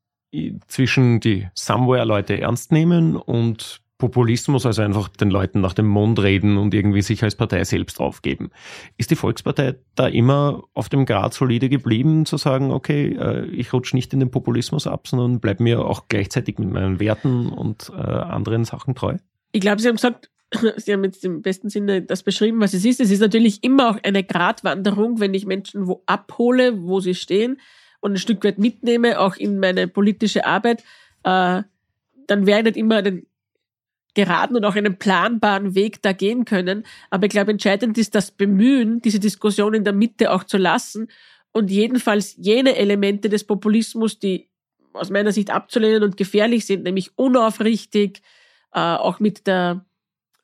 [0.66, 6.56] zwischen die Somewhere-Leute ernst nehmen und Populismus, also einfach den Leuten nach dem Mund reden
[6.56, 8.50] und irgendwie sich als Partei selbst aufgeben.
[8.96, 13.72] Ist die Volkspartei da immer auf dem Grad solide geblieben, zu sagen, okay, äh, ich
[13.72, 17.92] rutsche nicht in den Populismus ab, sondern bleib mir auch gleichzeitig mit meinen Werten und
[17.96, 19.18] äh, anderen Sachen treu?
[19.52, 20.32] Ich glaube, Sie haben gesagt,
[20.78, 22.98] Sie haben jetzt im besten Sinne das beschrieben, was es ist.
[22.98, 27.60] Es ist natürlich immer auch eine Gratwanderung, wenn ich Menschen wo abhole, wo sie stehen
[28.00, 30.82] und ein Stück weit mitnehme, auch in meine politische Arbeit,
[31.22, 31.62] äh,
[32.26, 33.26] dann werde ich nicht immer den
[34.14, 36.84] geraden und auch einen planbaren Weg da gehen können.
[37.10, 41.08] Aber ich glaube, entscheidend ist das Bemühen, diese Diskussion in der Mitte auch zu lassen
[41.52, 44.48] und jedenfalls jene Elemente des Populismus, die
[44.92, 48.22] aus meiner Sicht abzulehnen und gefährlich sind, nämlich unaufrichtig,
[48.72, 49.84] äh, auch mit der,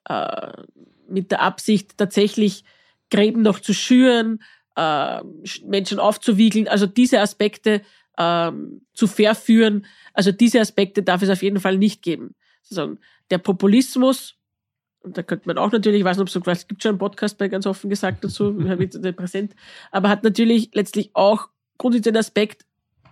[0.08, 0.52] äh,
[1.08, 2.64] mit der Absicht tatsächlich
[3.10, 4.42] Gräben noch zu schüren,
[4.76, 5.22] äh,
[5.64, 7.82] Menschen aufzuwiegeln, also diese Aspekte
[8.16, 8.52] äh,
[8.92, 12.34] zu verführen, also diese Aspekte darf es auf jeden Fall nicht geben.
[12.62, 12.98] Sozusagen
[13.30, 14.36] der Populismus,
[15.00, 16.90] und da könnte man auch natürlich, ich weiß nicht, ob es so es gibt schon
[16.90, 19.54] einen Podcast bei ganz offen gesagt dazu, wird präsent,
[19.90, 21.48] aber hat natürlich letztlich auch
[21.78, 22.64] grundsätzlich den Aspekt,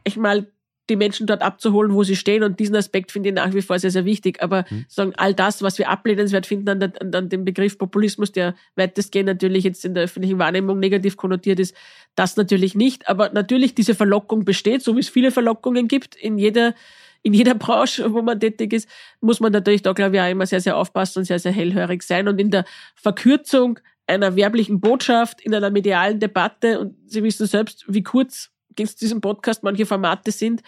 [0.05, 0.47] ich mal
[0.89, 2.43] die Menschen dort abzuholen, wo sie stehen.
[2.43, 4.43] Und diesen Aspekt finde ich nach wie vor sehr, sehr wichtig.
[4.43, 4.85] Aber mhm.
[4.89, 9.27] sagen, all das, was wir ablehnenswert finden an, an, an dem Begriff Populismus, der weitestgehend
[9.27, 11.75] natürlich jetzt in der öffentlichen Wahrnehmung negativ konnotiert ist,
[12.14, 13.09] das natürlich nicht.
[13.09, 16.75] Aber natürlich diese Verlockung besteht, so wie es viele Verlockungen gibt in jeder
[17.23, 18.89] in jeder Branche, wo man tätig ist,
[19.21, 22.03] muss man natürlich da, glaube ich, auch immer sehr, sehr aufpassen und sehr, sehr hellhörig
[22.03, 22.29] sein.
[22.29, 22.64] Und in der
[22.95, 28.95] Verkürzung einer werblichen Botschaft, in einer medialen Debatte, und Sie wissen selbst, wie kurz es
[28.95, 30.62] diesem Podcast manche Formate sind,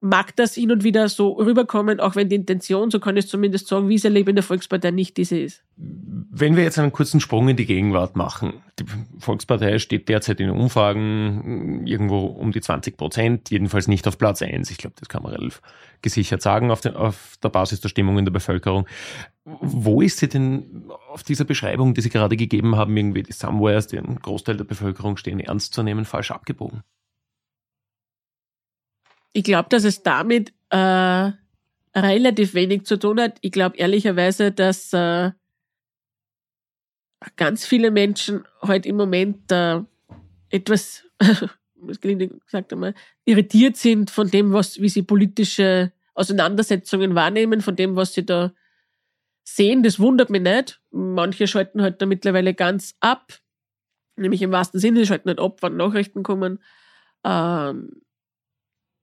[0.00, 3.30] mag das hin und wieder so rüberkommen, auch wenn die Intention, so kann ich es
[3.30, 5.64] zumindest sagen, wie es erlebe in der Volkspartei nicht diese ist.
[5.76, 8.84] Wenn wir jetzt einen kurzen Sprung in die Gegenwart machen, die
[9.18, 14.70] Volkspartei steht derzeit in Umfragen irgendwo um die 20 Prozent, jedenfalls nicht auf Platz eins.
[14.70, 15.62] Ich glaube, das kann man relativ
[16.00, 18.86] gesichert sagen auf, den, auf der Basis der Stimmung in der Bevölkerung.
[19.44, 23.88] Wo ist sie denn auf dieser Beschreibung, die Sie gerade gegeben haben, irgendwie die Somewheres,
[23.88, 26.82] die einen Großteil der Bevölkerung stehen, ernst zu nehmen, falsch abgebogen?
[29.32, 31.32] Ich glaube, dass es damit äh,
[31.94, 33.38] relativ wenig zu tun hat.
[33.40, 35.30] Ich glaube ehrlicherweise, dass äh,
[37.36, 39.80] ganz viele Menschen heute halt im Moment äh,
[40.50, 41.04] etwas,
[41.76, 47.96] was gesagt einmal, irritiert sind von dem, was, wie sie politische Auseinandersetzungen wahrnehmen, von dem,
[47.96, 48.52] was sie da
[49.44, 49.82] sehen.
[49.82, 50.80] Das wundert mich nicht.
[50.90, 53.34] Manche schalten halt da mittlerweile ganz ab.
[54.16, 56.60] Nämlich im wahrsten Sinne, schalten halt ab, wann Nachrichten kommen.
[57.24, 58.02] Ähm,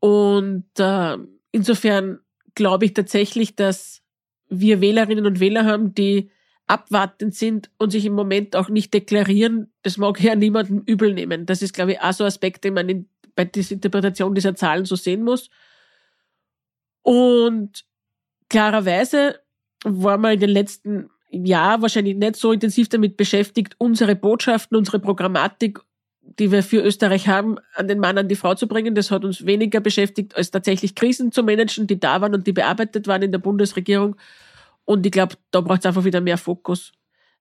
[0.05, 1.17] Und äh,
[1.51, 2.19] insofern
[2.53, 4.03] glaube ich tatsächlich, dass
[4.47, 6.29] wir Wählerinnen und Wähler haben, die
[6.67, 11.47] abwartend sind und sich im Moment auch nicht deklarieren, das mag ja niemandem übel nehmen.
[11.47, 14.53] Das ist, glaube ich, auch so ein Aspekt, den man in, bei der Interpretation dieser
[14.53, 15.49] Zahlen so sehen muss.
[17.01, 17.83] Und
[18.47, 19.39] klarerweise
[19.83, 24.99] war man in den letzten Jahren wahrscheinlich nicht so intensiv damit beschäftigt, unsere Botschaften, unsere
[24.99, 25.79] Programmatik,
[26.39, 28.95] die wir für Österreich haben, an den Mann, an die Frau zu bringen.
[28.95, 32.53] Das hat uns weniger beschäftigt, als tatsächlich Krisen zu managen, die da waren und die
[32.53, 34.15] bearbeitet waren in der Bundesregierung.
[34.83, 36.91] Und ich glaube, da braucht es einfach wieder mehr Fokus.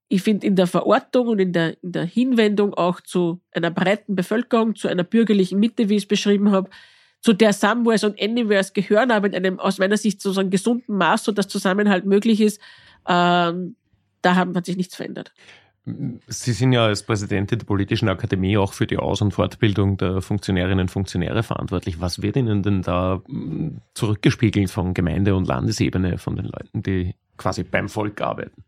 [0.08, 4.14] Ich finde in der Verortung und in der, in der Hinwendung auch zu einer breiten
[4.14, 6.70] Bevölkerung, zu einer bürgerlichen Mitte, wie ich es beschrieben habe,
[7.20, 10.96] zu der Somewheres und Anywheres gehören, aber in einem aus meiner Sicht so einem gesunden
[10.96, 12.60] Maß, so dass Zusammenhalt möglich ist,
[13.08, 13.76] ähm,
[14.20, 15.32] da haben, hat sich nichts verändert.
[15.86, 20.22] Sie sind ja als Präsidentin der Politischen Akademie auch für die Aus- und Fortbildung der
[20.22, 22.00] Funktionärinnen und Funktionäre verantwortlich.
[22.00, 27.14] Was wird Ihnen denn da hm, zurückgespiegelt von Gemeinde- und Landesebene, von den Leuten, die
[27.36, 28.64] quasi beim Volk arbeiten?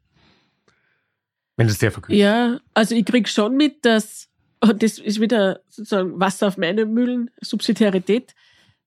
[1.57, 2.19] Wenn es sehr verkürzt.
[2.19, 4.29] Ja, also ich kriege schon mit, dass,
[4.61, 8.35] und das ist wieder sozusagen Wasser auf meine Mühlen, Subsidiarität,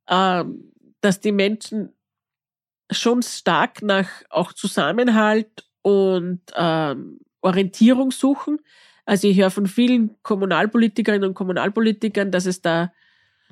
[0.08, 0.72] ähm,
[1.02, 1.94] dass die Menschen
[2.92, 8.60] schon stark nach auch Zusammenhalt und ähm, Orientierung suchen.
[9.06, 12.92] Also ich höre von vielen Kommunalpolitikerinnen und Kommunalpolitikern, dass es da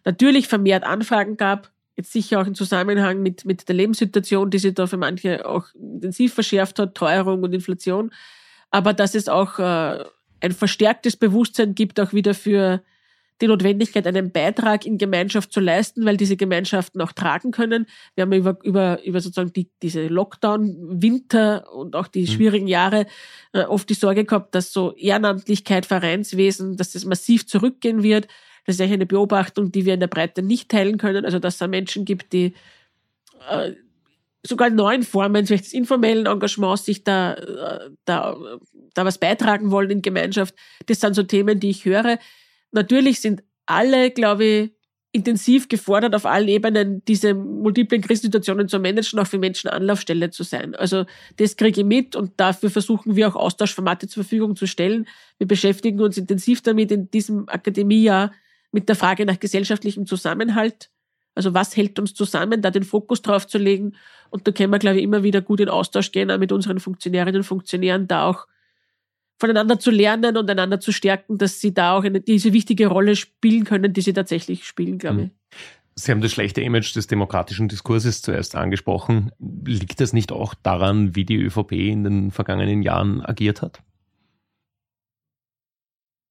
[0.06, 4.74] natürlich vermehrt Anfragen gab, jetzt sicher auch im Zusammenhang mit, mit der Lebenssituation, die sich
[4.76, 8.12] da für manche auch intensiv verschärft hat, Teuerung und Inflation,
[8.70, 10.04] aber dass es auch äh,
[10.40, 12.84] ein verstärktes Bewusstsein gibt, auch wieder für
[13.42, 17.86] die Notwendigkeit, einen Beitrag in Gemeinschaft zu leisten, weil diese Gemeinschaften auch tragen können.
[18.16, 22.28] Wir haben über, über, über sozusagen die, diese Lockdown, Winter und auch die mhm.
[22.28, 23.06] schwierigen Jahre
[23.54, 28.28] äh, oft die Sorge gehabt, dass so Ehrenamtlichkeit, Vereinswesen, dass das massiv zurückgehen wird.
[28.66, 31.24] Das ist eigentlich eine Beobachtung, die wir in der Breite nicht teilen können.
[31.24, 32.54] Also, dass es Menschen gibt, die
[33.50, 33.74] äh,
[34.44, 38.36] sogar in neuen Formen, vielleicht des informellen Engagements, sich da, äh, da,
[38.94, 40.56] da was beitragen wollen in Gemeinschaft.
[40.88, 42.18] Das sind so Themen, die ich höre.
[42.72, 44.72] Natürlich sind alle, glaube ich,
[45.12, 50.44] intensiv gefordert, auf allen Ebenen diese multiplen Krisensituationen zu managen, auch für Menschen Anlaufstelle zu
[50.44, 50.76] sein.
[50.76, 51.06] Also
[51.38, 55.08] das kriege ich mit und dafür versuchen wir auch Austauschformate zur Verfügung zu stellen.
[55.38, 58.32] Wir beschäftigen uns intensiv damit in diesem Akademiejahr
[58.72, 60.92] mit der Frage nach gesellschaftlichem Zusammenhalt.
[61.34, 63.96] Also was hält uns zusammen, da den Fokus drauf zu legen.
[64.30, 66.80] Und da können wir, glaube ich, immer wieder gut in Austausch gehen, auch mit unseren
[66.80, 68.46] Funktionärinnen und Funktionären, da auch
[69.40, 73.16] voneinander zu lernen und einander zu stärken, dass sie da auch eine, diese wichtige Rolle
[73.16, 75.30] spielen können, die sie tatsächlich spielen, glaube ich.
[76.00, 79.32] Sie haben das schlechte Image des demokratischen Diskurses zuerst angesprochen.
[79.40, 83.82] Liegt das nicht auch daran, wie die ÖVP in den vergangenen Jahren agiert hat?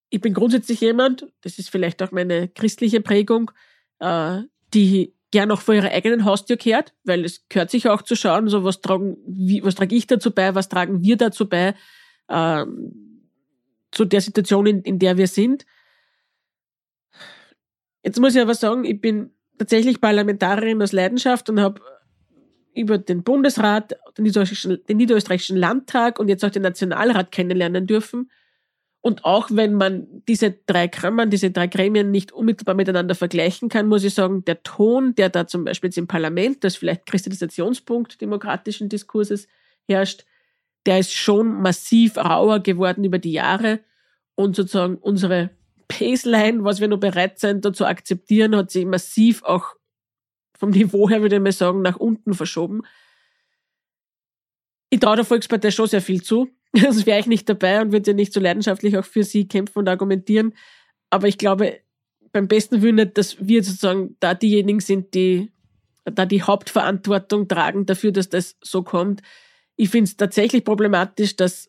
[0.08, 3.50] Ich bin grundsätzlich jemand, das ist vielleicht auch meine christliche Prägung,
[3.98, 4.42] äh,
[4.72, 8.48] die gern auch vor ihrer eigenen Haustür kehrt, weil es gehört sich auch zu schauen,
[8.48, 9.16] so was tragen,
[9.62, 11.74] was trage ich dazu bei, was tragen wir dazu bei,
[12.28, 13.22] ähm,
[13.90, 15.64] zu der Situation, in, in der wir sind.
[18.02, 21.80] Jetzt muss ich aber sagen, ich bin tatsächlich Parlamentarierin aus Leidenschaft und habe
[22.74, 28.30] über den Bundesrat, den niederösterreichischen, den niederösterreichischen Landtag und jetzt auch den Nationalrat kennenlernen dürfen.
[29.00, 33.86] Und auch wenn man diese drei Kammern, diese drei Gremien nicht unmittelbar miteinander vergleichen kann,
[33.86, 38.20] muss ich sagen, der Ton, der da zum Beispiel jetzt im Parlament, das vielleicht Kristallisationspunkt
[38.20, 39.46] demokratischen Diskurses
[39.86, 40.24] herrscht,
[40.86, 43.80] der ist schon massiv rauer geworden über die Jahre
[44.34, 45.50] und sozusagen unsere
[45.88, 49.74] Baseline, was wir nur bereit sind, da zu akzeptieren, hat sich massiv auch
[50.56, 52.82] vom Niveau her, würde ich mal sagen, nach unten verschoben.
[54.90, 56.48] Ich traue der Volkspartei schon sehr viel zu.
[56.74, 59.80] Sonst wäre ich nicht dabei und würde ja nicht so leidenschaftlich auch für sie kämpfen
[59.80, 60.54] und argumentieren.
[61.10, 61.80] Aber ich glaube,
[62.32, 65.52] beim besten Willen nicht, dass wir sozusagen da diejenigen sind, die
[66.04, 69.22] da die Hauptverantwortung tragen dafür, dass das so kommt.
[69.76, 71.68] Ich finde es tatsächlich problematisch, dass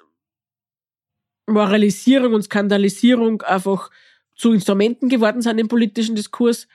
[1.48, 3.90] Moralisierung und Skandalisierung einfach
[4.36, 6.68] zu Instrumenten geworden sind im politischen Diskurs.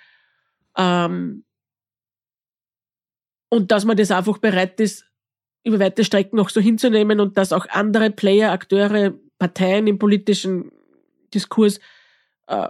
[0.77, 1.45] Ähm,
[3.51, 5.07] und dass man das einfach bereit ist,
[5.65, 10.71] über weite Strecken noch so hinzunehmen und dass auch andere Player, Akteure, Parteien im politischen
[11.35, 11.79] Diskurs
[12.47, 12.69] äh,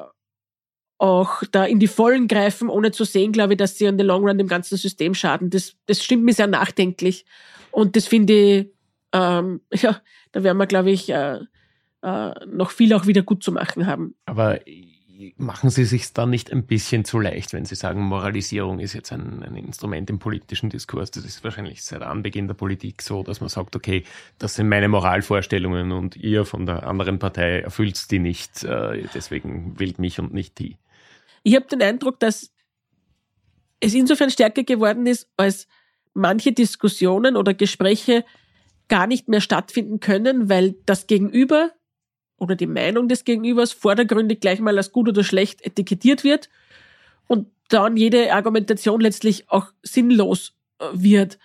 [0.99, 4.05] auch da in die Vollen greifen, ohne zu sehen, glaube ich, dass sie an the
[4.05, 5.51] long run dem ganzen System schaden.
[5.51, 7.25] Das, das stimmt mir sehr nachdenklich.
[7.73, 8.69] Und das finde ich,
[9.13, 10.01] ähm, ja,
[10.31, 11.41] da werden wir, glaube ich, äh,
[12.03, 14.15] äh, noch viel auch wieder gut zu machen haben.
[14.27, 14.61] Aber
[15.37, 19.13] machen Sie sich dann nicht ein bisschen zu leicht, wenn Sie sagen, Moralisierung ist jetzt
[19.13, 21.11] ein, ein, Instrument im politischen Diskurs?
[21.11, 24.05] Das ist wahrscheinlich seit Anbeginn der Politik so, dass man sagt, okay,
[24.39, 29.79] das sind meine Moralvorstellungen und ihr von der anderen Partei erfüllt die nicht, äh, deswegen
[29.79, 30.77] wählt mich und nicht die.
[31.43, 32.51] Ich habe den Eindruck, dass
[33.81, 35.67] es insofern stärker geworden ist, als
[36.15, 38.25] manche Diskussionen oder Gespräche
[38.89, 41.71] gar nicht mehr stattfinden können, weil das Gegenüber
[42.37, 46.51] oder die Meinung des Gegenübers vordergründig gleich mal als gut oder schlecht etikettiert wird
[47.29, 51.39] und dann jede Argumentation letztlich auch sinnlos äh, wird.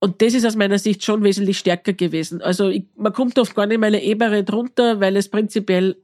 [0.00, 2.40] Und das ist aus meiner Sicht schon wesentlich stärker gewesen.
[2.40, 5.96] Also ich, man kommt oft gar nicht mal eine Ebene drunter, weil es prinzipiell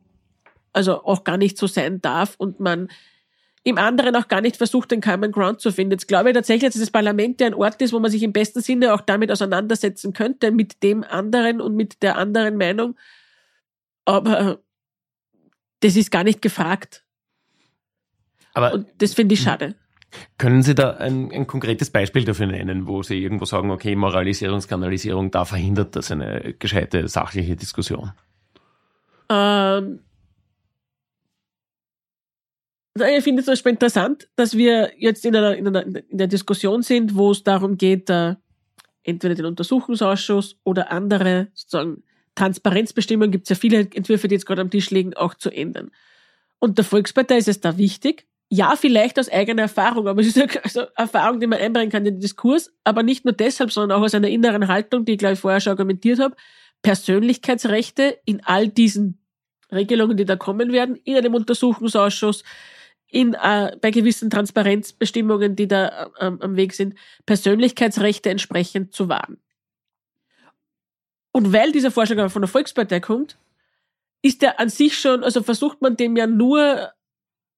[0.72, 2.88] also auch gar nicht so sein darf und man
[3.64, 5.92] im anderen auch gar nicht versucht, den Common Ground zu finden.
[5.92, 8.32] Jetzt glaube ich tatsächlich, dass das Parlament ja ein Ort ist, wo man sich im
[8.32, 12.96] besten Sinne auch damit auseinandersetzen könnte, mit dem anderen und mit der anderen Meinung.
[14.04, 14.60] Aber
[15.80, 17.04] das ist gar nicht gefragt.
[18.52, 19.74] Aber und das finde ich schade.
[20.38, 24.60] Können Sie da ein, ein, konkretes Beispiel dafür nennen, wo Sie irgendwo sagen, okay, Moralisierung,
[24.60, 28.12] Skandalisierung, da verhindert das eine gescheite, sachliche Diskussion?
[29.28, 30.03] Ähm,
[32.96, 36.26] ich finde es zum Beispiel interessant, dass wir jetzt in einer, in einer, in einer
[36.26, 38.36] Diskussion sind, wo es darum geht, äh,
[39.02, 42.04] entweder den Untersuchungsausschuss oder andere sozusagen
[42.36, 45.90] Transparenzbestimmungen, gibt es ja viele Entwürfe, die jetzt gerade am Tisch liegen, auch zu ändern.
[46.58, 50.38] Und der Volkspartei ist es da wichtig, ja, vielleicht aus eigener Erfahrung, aber es ist
[50.38, 53.98] eine also Erfahrung, die man einbringen kann in den Diskurs, aber nicht nur deshalb, sondern
[53.98, 56.36] auch aus einer inneren Haltung, die ich, glaube ich, vorher schon argumentiert habe,
[56.82, 59.18] Persönlichkeitsrechte in all diesen
[59.72, 62.44] Regelungen, die da kommen werden, in einem Untersuchungsausschuss,
[63.14, 66.96] in, äh, bei gewissen Transparenzbestimmungen, die da äh, am Weg sind,
[67.26, 69.38] Persönlichkeitsrechte entsprechend zu wahren.
[71.30, 73.38] Und weil dieser Vorschlag aber von der Volkspartei kommt,
[74.20, 76.92] ist der an sich schon, also versucht man dem ja nur,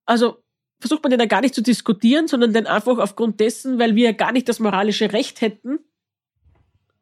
[0.05, 0.43] also
[0.79, 4.05] versucht man den ja gar nicht zu diskutieren, sondern den einfach aufgrund dessen, weil wir
[4.07, 5.79] ja gar nicht das moralische Recht hätten,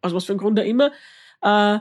[0.01, 0.93] aus was für einem Grund auch immer,
[1.43, 1.81] äh,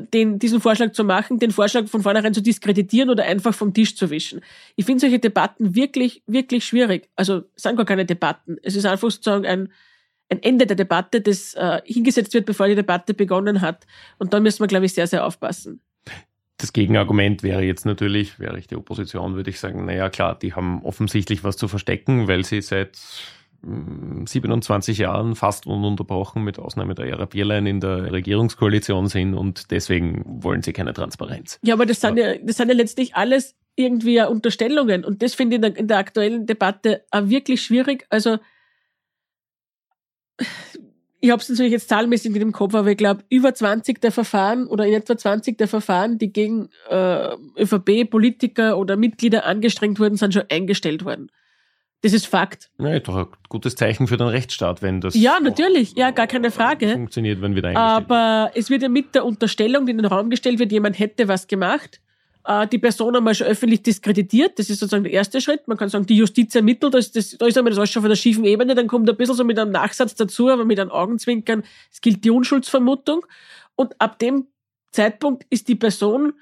[0.00, 3.96] den, diesen Vorschlag zu machen, den Vorschlag von vornherein zu diskreditieren oder einfach vom Tisch
[3.96, 4.40] zu wischen.
[4.76, 7.08] Ich finde solche Debatten wirklich, wirklich schwierig.
[7.16, 8.56] Also es sind gar keine Debatten.
[8.62, 9.72] Es ist einfach sozusagen ein,
[10.30, 13.86] ein Ende der Debatte, das äh, hingesetzt wird, bevor die Debatte begonnen hat.
[14.18, 15.80] Und da müssen wir, glaube ich, sehr, sehr aufpassen.
[16.56, 20.54] Das Gegenargument wäre jetzt natürlich, wäre ich die Opposition, würde ich sagen, naja klar, die
[20.54, 22.98] haben offensichtlich was zu verstecken, weil sie seit
[24.26, 30.22] 27 Jahren fast ununterbrochen, mit Ausnahme der Ära Bierlein, in der Regierungskoalition sind und deswegen
[30.42, 31.58] wollen sie keine Transparenz.
[31.62, 35.56] Ja, aber das sind ja, das sind ja letztlich alles irgendwie Unterstellungen und das finde
[35.56, 38.06] ich in der, in der aktuellen Debatte auch wirklich schwierig.
[38.10, 38.38] Also
[41.20, 44.12] ich habe es natürlich jetzt zahlmäßig mit dem Kopf, aber ich glaube, über 20 der
[44.12, 50.16] Verfahren oder in etwa 20 der Verfahren, die gegen äh, ÖVP-Politiker oder Mitglieder angestrengt wurden,
[50.16, 51.30] sind schon eingestellt worden.
[52.04, 52.68] Das ist Fakt.
[52.78, 55.14] Ja, doch ein gutes Zeichen für den Rechtsstaat, wenn das.
[55.14, 55.94] Ja, natürlich.
[55.96, 56.92] Ja, gar keine Frage.
[56.92, 60.58] Funktioniert, wenn wieder Aber es wird ja mit der Unterstellung, die in den Raum gestellt
[60.58, 62.02] wird, jemand hätte was gemacht,
[62.44, 64.58] äh, die Person einmal schon öffentlich diskreditiert.
[64.58, 65.66] Das ist sozusagen der erste Schritt.
[65.66, 68.10] Man kann sagen, die Justiz ermittelt, das, das, da ist einmal das alles schon von
[68.10, 68.74] der schiefen Ebene.
[68.74, 71.62] Dann kommt ein bisschen so mit einem Nachsatz dazu, aber mit einem Augenzwinkern.
[71.90, 73.24] Es gilt die Unschuldsvermutung.
[73.76, 74.48] Und ab dem
[74.90, 76.34] Zeitpunkt ist die Person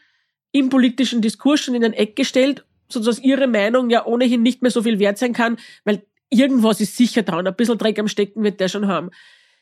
[0.51, 4.71] im politischen Diskurs schon in ein Eck gestellt sodass ihre Meinung ja ohnehin nicht mehr
[4.71, 8.43] so viel wert sein kann, weil irgendwas ist sicher dran, ein bisschen Dreck am Stecken
[8.43, 9.11] wird der schon haben.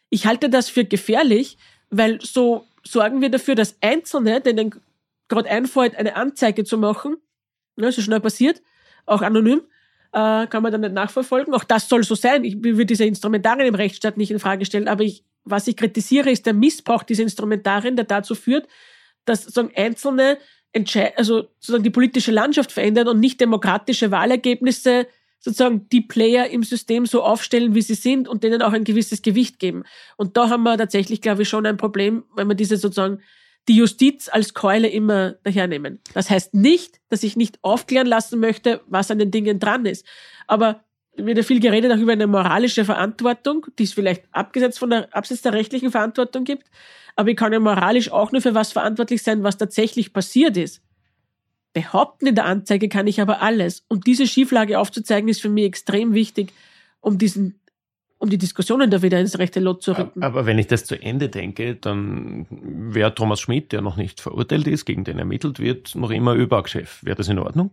[0.09, 1.59] Ich halte das für gefährlich,
[1.91, 4.75] weil so sorgen wir dafür, dass Einzelne, denen
[5.29, 7.17] gerade einfällt, eine Anzeige zu machen,
[7.77, 8.63] ne, das ist schon passiert,
[9.07, 9.63] auch anonym,
[10.13, 11.55] äh, kann man dann nicht nachverfolgen.
[11.55, 12.45] Auch das soll so sein.
[12.45, 16.31] Ich will diese Instrumentarien im Rechtsstaat nicht in Frage stellen, aber ich, was ich kritisiere,
[16.31, 18.67] ist der Missbrauch dieser Instrumentarien, der dazu führt,
[19.25, 20.39] dass sozusagen Einzelne
[21.17, 25.07] also sozusagen die politische Landschaft verändern und nicht demokratische Wahlergebnisse
[25.41, 29.23] sozusagen die Player im System so aufstellen, wie sie sind und denen auch ein gewisses
[29.23, 29.85] Gewicht geben.
[30.17, 33.21] Und da haben wir tatsächlich, glaube ich, schon ein Problem, wenn wir diese sozusagen
[33.69, 36.01] die Justiz als Keule immer dahernehmen.
[36.15, 40.07] Das heißt nicht, dass ich nicht aufklären lassen möchte, was an den Dingen dran ist.
[40.47, 40.85] Aber
[41.17, 45.15] wird ja viel geredet auch über eine moralische Verantwortung, die es vielleicht abgesetzt von der,
[45.15, 46.67] abseits der rechtlichen Verantwortung gibt
[47.17, 50.83] aber ich kann ja moralisch auch nur für was verantwortlich sein, was tatsächlich passiert ist.
[51.73, 53.85] Behaupten in der Anzeige kann ich aber alles.
[53.89, 56.53] Und diese Schieflage aufzuzeigen, ist für mich extrem wichtig,
[57.01, 57.61] um diesen
[58.21, 60.23] um die Diskussionen da wieder ins rechte Lot zu rücken.
[60.23, 64.67] Aber wenn ich das zu Ende denke, dann wäre Thomas Schmidt, der noch nicht verurteilt
[64.67, 67.03] ist, gegen den ermittelt wird, noch immer ÖBAG-Chef.
[67.03, 67.71] Wäre das in Ordnung?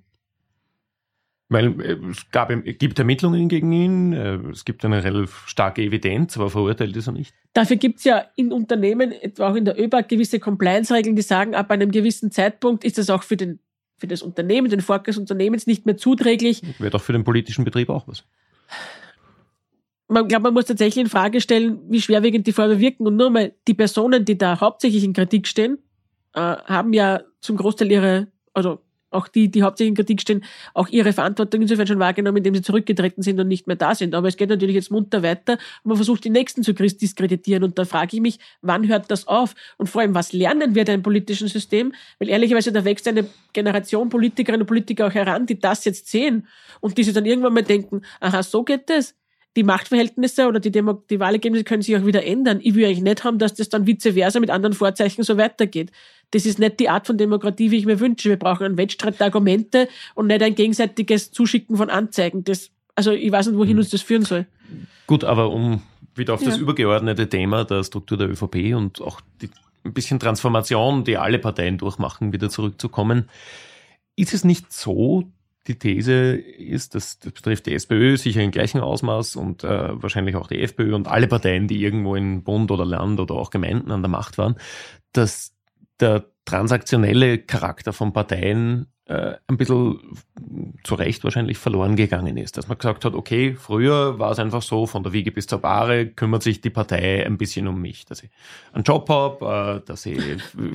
[1.50, 6.36] Weil äh, es gab, gibt Ermittlungen gegen ihn, äh, es gibt eine relativ starke Evidenz,
[6.36, 7.34] aber verurteilt ist er nicht.
[7.54, 11.56] Dafür gibt es ja in Unternehmen, etwa auch in der ÖBAG, gewisse Compliance-Regeln, die sagen,
[11.56, 13.60] ab einem gewissen Zeitpunkt ist das auch für, den,
[13.98, 16.62] für das Unternehmen, den Fork des Unternehmens nicht mehr zuträglich.
[16.80, 18.26] Wäre doch für den politischen Betrieb auch was.
[20.10, 23.08] Man glaube, man muss tatsächlich in Frage stellen, wie schwerwiegend die Vorwürfe wirken.
[23.08, 25.80] Und nur mal, die Personen, die da hauptsächlich in Kritik stehen,
[26.34, 28.80] äh, haben ja zum Großteil ihre, also
[29.10, 30.44] auch die, die hauptsächlich in Kritik stehen,
[30.74, 34.14] auch ihre Verantwortung insofern schon wahrgenommen, indem sie zurückgetreten sind und nicht mehr da sind.
[34.16, 37.64] Aber es geht natürlich jetzt munter weiter und man versucht, die Nächsten zu diskreditieren.
[37.64, 39.56] Und da frage ich mich, wann hört das auf?
[39.78, 41.94] Und vor allem, was lernen wir da im politischen System?
[42.20, 46.48] Weil ehrlicherweise, da wächst eine Generation Politikerinnen und Politiker auch heran, die das jetzt sehen
[46.82, 49.16] und die sich dann irgendwann mal denken, aha, so geht das
[49.58, 52.60] die Machtverhältnisse oder die, Demo die Wahlergebnisse können sich auch wieder ändern.
[52.62, 55.92] Ich will eigentlich nicht haben, dass das dann vice versa mit anderen Vorzeichen so weitergeht.
[56.32, 58.30] Das ist nicht die Art von Demokratie, wie ich mir wünsche.
[58.30, 62.44] Wir brauchen einen Wettstreit der Argumente und nicht ein gegenseitiges Zuschicken von Anzeigen.
[62.44, 63.80] Das, also ich weiß nicht, wohin hm.
[63.80, 64.46] uns das führen soll.
[65.06, 65.82] Gut, aber um
[66.16, 66.50] wieder auf ja.
[66.50, 69.50] das übergeordnete Thema der Struktur der ÖVP und auch die,
[69.86, 73.30] ein bisschen Transformation, die alle Parteien durchmachen, wieder zurückzukommen.
[74.16, 75.32] Ist es nicht so,
[75.68, 80.36] die These ist, dass das betrifft die SPÖ sicher in gleichem Ausmaß und äh, wahrscheinlich
[80.36, 83.92] auch die FPÖ und alle Parteien, die irgendwo in Bund oder Land oder auch Gemeinden
[83.92, 84.56] an der Macht waren,
[85.12, 85.54] dass
[86.00, 90.00] der transaktionelle Charakter von Parteien äh, ein bisschen
[90.84, 92.58] zu Recht wahrscheinlich verloren gegangen ist.
[92.58, 95.60] Dass man gesagt hat, okay, früher war es einfach so, von der Wiege bis zur
[95.60, 98.30] Bahre kümmert sich die Partei ein bisschen um mich, dass ich
[98.74, 100.20] einen Job habe, äh, dass ich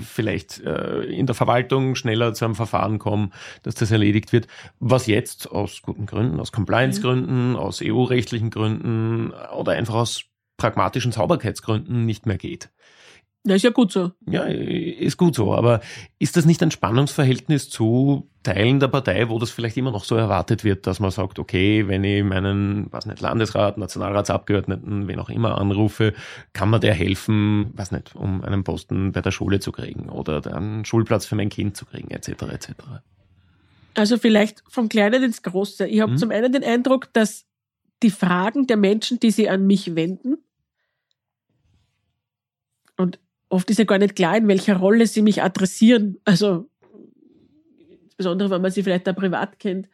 [0.01, 3.31] vielleicht äh, in der Verwaltung schneller zu einem Verfahren komme,
[3.63, 4.47] dass das erledigt wird.
[4.79, 10.25] Was jetzt aus guten Gründen, aus Compliance-Gründen, aus EU-rechtlichen Gründen oder einfach aus
[10.57, 12.71] pragmatischen Sauberkeitsgründen nicht mehr geht.
[13.45, 14.13] Ja, ist ja gut so.
[14.31, 15.53] Ja, ist gut so.
[15.53, 15.81] Aber
[16.21, 20.15] ist das nicht ein Spannungsverhältnis zu Teilen der Partei, wo das vielleicht immer noch so
[20.15, 25.29] erwartet wird, dass man sagt, okay, wenn ich meinen, was nicht, Landesrat, Nationalratsabgeordneten, wen auch
[25.29, 26.15] immer anrufe,
[26.53, 30.45] kann man der helfen, was nicht, um einen Posten bei der Schule zu kriegen oder
[30.55, 32.29] einen Schulplatz für mein Kind zu kriegen, etc.
[32.43, 32.69] etc.
[33.95, 35.87] Also vielleicht vom Kleinen ins Große.
[35.89, 36.19] Ich habe hm?
[36.19, 37.45] zum einen den Eindruck, dass
[38.05, 40.39] die Fragen der Menschen, die sie an mich wenden,
[42.97, 43.19] und
[43.53, 46.19] oft ist ja gar nicht klar, in welcher Rolle sie mich adressieren.
[46.25, 46.71] Also,
[48.05, 49.89] insbesondere, wenn man sie vielleicht da privat kennt.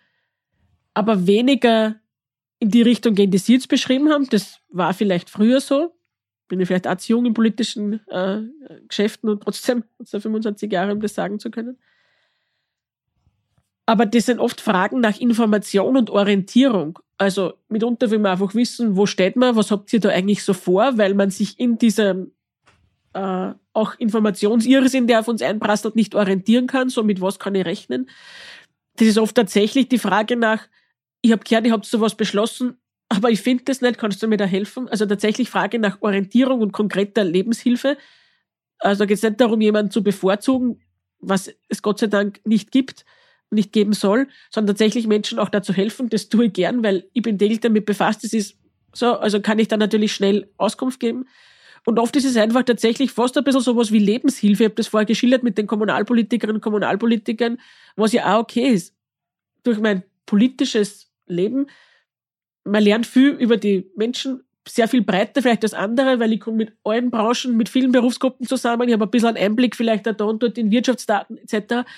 [0.95, 1.97] Aber weniger
[2.61, 4.29] in die Richtung gehen, die Sie jetzt beschrieben haben.
[4.31, 5.95] Das war vielleicht früher so.
[6.49, 8.43] Bin ich vielleicht auch zu jung in politischen äh,
[8.89, 11.79] Geschäften und trotzdem, 25 Jahre, um das sagen zu können.
[13.87, 16.99] Aber das sind oft Fragen nach Information und Orientierung.
[17.17, 20.53] Also mitunter will man einfach wissen, wo steht man, was habt ihr da eigentlich so
[20.53, 22.33] vor, weil man sich in diesem
[23.15, 26.89] äh, auch Informationsirrsinn, der auf uns einprasselt, nicht orientieren kann.
[26.89, 28.09] So mit was kann ich rechnen?
[28.97, 30.69] Das ist oft tatsächlich die Frage nach,
[31.21, 32.79] ich habe gehört, ihr habt sowas beschlossen,
[33.09, 34.89] aber ich finde das nicht, kannst du mir da helfen?
[34.89, 37.97] Also tatsächlich Frage nach Orientierung und konkreter Lebenshilfe.
[38.79, 40.81] Also da geht es nicht darum, jemanden zu bevorzugen,
[41.19, 43.05] was es Gott sei Dank nicht gibt,
[43.51, 46.11] nicht geben soll, sondern tatsächlich Menschen auch dazu helfen.
[46.11, 48.25] Das tue ich gern, weil ich bin täglich damit befasst.
[48.25, 48.59] Das ist
[48.93, 51.27] so, also kann ich da natürlich schnell Auskunft geben.
[51.89, 54.65] Und oft ist es einfach tatsächlich fast ein bisschen sowas wie Lebenshilfe.
[54.65, 57.59] Ich habe das vorher geschildert mit den Kommunalpolitikerinnen und Kommunalpolitikern,
[57.97, 58.95] was ja auch okay ist.
[59.63, 61.67] Durch mein politisches Leben.
[62.65, 66.59] Man lernt viel über die Menschen, sehr viel breiter vielleicht als andere, weil ich komme
[66.59, 68.87] mit allen Branchen, mit vielen Berufsgruppen zusammen.
[68.87, 71.89] Ich habe ein bisschen einen Einblick vielleicht da und dort in Wirtschaftsdaten etc.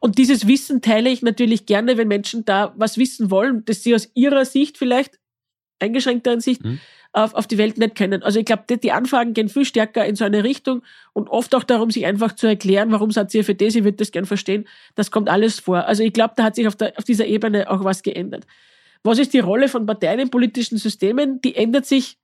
[0.00, 3.94] Und dieses Wissen teile ich natürlich gerne, wenn Menschen da was wissen wollen, dass sie
[3.94, 5.20] aus ihrer Sicht vielleicht,
[5.78, 6.80] eingeschränkteren Sicht, mhm
[7.12, 8.22] auf, auf die Welt nicht kennen.
[8.22, 10.82] Also ich glaube, die, die, Anfragen gehen viel stärker in so eine Richtung
[11.12, 13.96] und oft auch darum, sich einfach zu erklären, warum seid ihr für das, ich würde
[13.96, 14.66] das gern verstehen.
[14.94, 15.86] Das kommt alles vor.
[15.86, 18.46] Also ich glaube, da hat sich auf, der, auf dieser Ebene auch was geändert.
[19.02, 21.40] Was ist die Rolle von Parteien in politischen Systemen?
[21.40, 22.18] Die ändert sich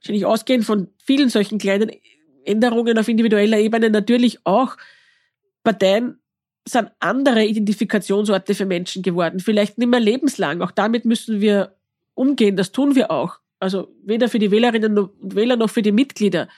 [0.00, 1.90] wahrscheinlich ausgehend von vielen solchen kleinen
[2.44, 4.76] Änderungen auf individueller Ebene natürlich auch.
[5.64, 6.20] Parteien
[6.68, 9.40] sind andere Identifikationsorte für Menschen geworden.
[9.40, 10.62] Vielleicht nicht mehr lebenslang.
[10.62, 11.76] Auch damit müssen wir
[12.14, 12.56] umgehen.
[12.56, 13.38] Das tun wir auch.
[13.58, 16.48] Also weder für die Wählerinnen und Wähler noch für die Mitglieder.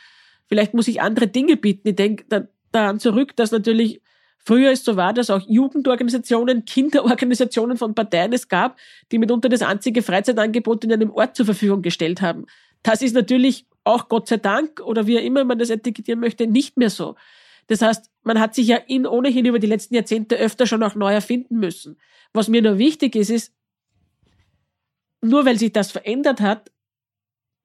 [0.46, 1.88] Vielleicht muss ich andere Dinge bieten.
[1.88, 4.00] Ich denke da, daran zurück, dass natürlich
[4.38, 8.78] früher es so war, dass auch Jugendorganisationen, Kinderorganisationen von Parteien es gab,
[9.12, 12.46] die mitunter das einzige Freizeitangebot in einem Ort zur Verfügung gestellt haben.
[12.82, 16.76] Das ist natürlich auch Gott sei Dank oder wie immer man das etikettieren möchte, nicht
[16.76, 17.16] mehr so.
[17.68, 20.94] Das heißt, man hat sich ja in ohnehin über die letzten Jahrzehnte öfter schon auch
[20.94, 21.98] neu erfinden müssen.
[22.32, 23.52] Was mir nur wichtig ist, ist,
[25.20, 26.70] nur weil sich das verändert hat,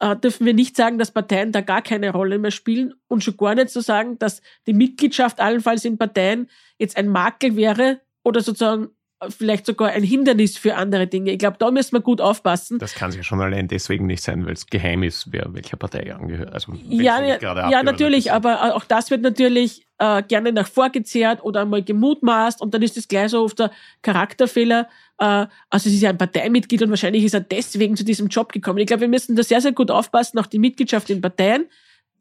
[0.04, 3.38] äh, dürfen wir nicht sagen, dass Parteien da gar keine Rolle mehr spielen und schon
[3.38, 8.02] gar nicht zu so sagen, dass die Mitgliedschaft allenfalls in Parteien jetzt ein Makel wäre
[8.22, 8.90] oder sozusagen
[9.30, 11.32] vielleicht sogar ein Hindernis für andere Dinge.
[11.32, 12.80] Ich glaube, da müssen wir gut aufpassen.
[12.80, 16.14] Das kann sich schon allein deswegen nicht sein, weil es geheim ist, wer welcher Partei
[16.14, 16.54] angehört.
[16.54, 21.62] Also ja, ja, ja natürlich, aber auch das wird natürlich äh, gerne nach vorgezehrt oder
[21.62, 23.72] einmal gemutmaßt und dann ist es gleich so oft der
[24.02, 24.90] Charakterfehler.
[25.18, 28.52] Äh, also es ist ja ein Parteimitglied und wahrscheinlich ist er deswegen zu diesem Job
[28.52, 28.80] gekommen.
[28.80, 31.68] Ich glaube, wir müssen da sehr, sehr gut aufpassen, auch die Mitgliedschaft in Parteien,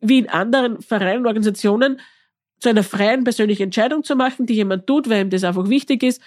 [0.01, 2.01] wie in anderen Vereinen und Organisationen,
[2.61, 6.05] zu einer freien persönlichen Entscheidung zu machen, die jemand tut, weil ihm das einfach wichtig
[6.05, 6.23] ist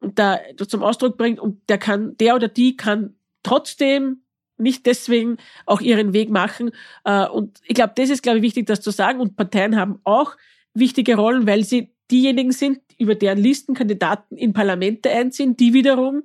[0.00, 4.22] da zum Ausdruck bringt und der kann, der oder die kann trotzdem
[4.56, 6.70] nicht deswegen auch ihren Weg machen.
[7.04, 9.20] Äh, und ich glaube, das ist, glaube ich, wichtig, das zu sagen.
[9.20, 10.36] Und Parteien haben auch
[10.74, 16.24] wichtige Rollen, weil sie diejenigen sind, über deren Listen Kandidaten in Parlamente einziehen, die wiederum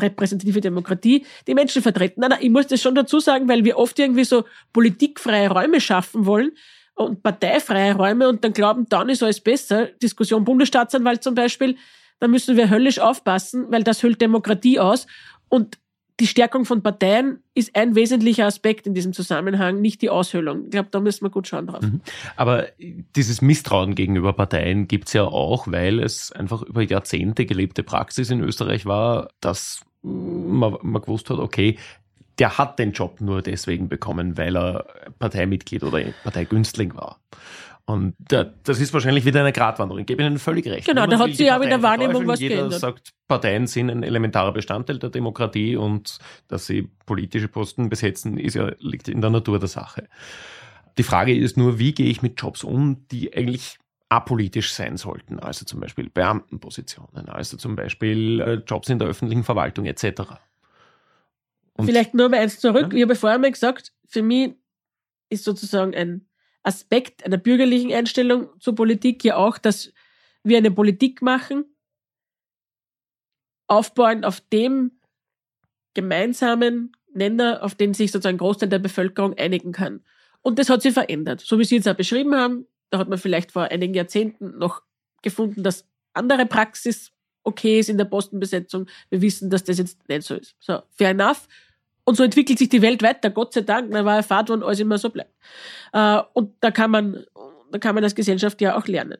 [0.00, 2.20] repräsentative Demokratie die Menschen vertreten.
[2.20, 5.80] Nein, nein, ich muss das schon dazu sagen, weil wir oft irgendwie so politikfreie Räume
[5.80, 6.52] schaffen wollen
[6.94, 9.86] und parteifreie Räume und dann glauben, dann ist alles besser.
[9.86, 11.76] Diskussion Bundesstaatsanwalt zum Beispiel,
[12.20, 15.06] da müssen wir höllisch aufpassen, weil das hüllt Demokratie aus.
[15.48, 15.78] Und
[16.20, 20.64] die Stärkung von Parteien ist ein wesentlicher Aspekt in diesem Zusammenhang, nicht die Aushöhlung.
[20.64, 21.82] Ich glaube, da müssen wir gut schauen drauf.
[21.82, 22.00] Mhm.
[22.36, 28.30] Aber dieses Misstrauen gegenüber Parteien gibt's ja auch, weil es einfach über Jahrzehnte gelebte Praxis
[28.30, 31.78] in Österreich war, dass man, man gewusst hat, okay,
[32.38, 34.86] der hat den Job nur deswegen bekommen, weil er
[35.18, 37.20] Parteimitglied oder Parteigünstling war.
[37.86, 40.00] Und das ist wahrscheinlich wieder eine Gratwanderung.
[40.00, 40.86] Ich gebe Ihnen völlig recht.
[40.86, 42.80] Genau, da hat sich ja in der Wahrnehmung was Jeder geändert.
[42.80, 46.18] sagt, Parteien sind ein elementarer Bestandteil der Demokratie und
[46.48, 50.08] dass sie politische Posten besetzen, ist ja, liegt in der Natur der Sache.
[50.96, 53.78] Die Frage ist nur, wie gehe ich mit Jobs um, die eigentlich
[54.08, 59.44] apolitisch sein sollten, also zum Beispiel Beamtenpositionen, also zum Beispiel äh, Jobs in der öffentlichen
[59.44, 60.22] Verwaltung etc.
[61.74, 62.92] Und Vielleicht nur mal eins zurück.
[62.92, 62.98] Ja?
[62.98, 64.54] Ich habe vorher mal gesagt, für mich
[65.28, 66.26] ist sozusagen ein
[66.64, 69.92] Aspekt einer bürgerlichen Einstellung zur Politik ja auch, dass
[70.42, 71.64] wir eine Politik machen,
[73.66, 74.98] aufbauend auf dem
[75.94, 80.04] gemeinsamen Nenner, auf den sich sozusagen ein Großteil der Bevölkerung einigen kann.
[80.42, 81.40] Und das hat sich verändert.
[81.40, 84.82] So wie Sie jetzt auch beschrieben haben, da hat man vielleicht vor einigen Jahrzehnten noch
[85.22, 87.12] gefunden, dass andere Praxis
[87.44, 88.86] okay ist in der Postenbesetzung.
[89.10, 90.56] Wir wissen, dass das jetzt nicht so ist.
[90.60, 91.46] So, fair enough.
[92.04, 93.90] Und so entwickelt sich die Welt weiter, Gott sei Dank.
[93.90, 95.32] Da war Fahrt, wo alles immer so bleibt.
[95.92, 97.24] Äh, und da kann man,
[97.70, 99.18] da kann man als Gesellschaft ja auch lernen.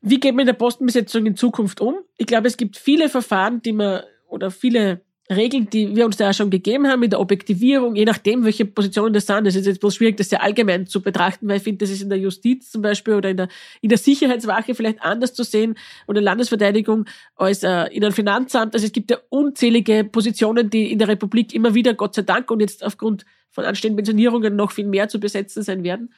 [0.00, 1.96] Wie geht man in der Postenbesetzung in Zukunft um?
[2.18, 5.00] Ich glaube, es gibt viele Verfahren, die man, oder viele
[5.30, 9.14] Regeln, die wir uns da schon gegeben haben, in der Objektivierung, je nachdem, welche Positionen
[9.14, 9.46] das sind.
[9.46, 12.02] Das ist jetzt bloß schwierig, das sehr allgemein zu betrachten, weil ich finde, das ist
[12.02, 13.48] in der Justiz zum Beispiel oder in der,
[13.80, 17.06] in der Sicherheitswache vielleicht anders zu sehen oder Landesverteidigung
[17.36, 18.74] als äh, in einem Finanzamt.
[18.74, 22.50] Also es gibt ja unzählige Positionen, die in der Republik immer wieder, Gott sei Dank,
[22.50, 26.12] und jetzt aufgrund von anstehenden Pensionierungen noch viel mehr zu besetzen sein werden.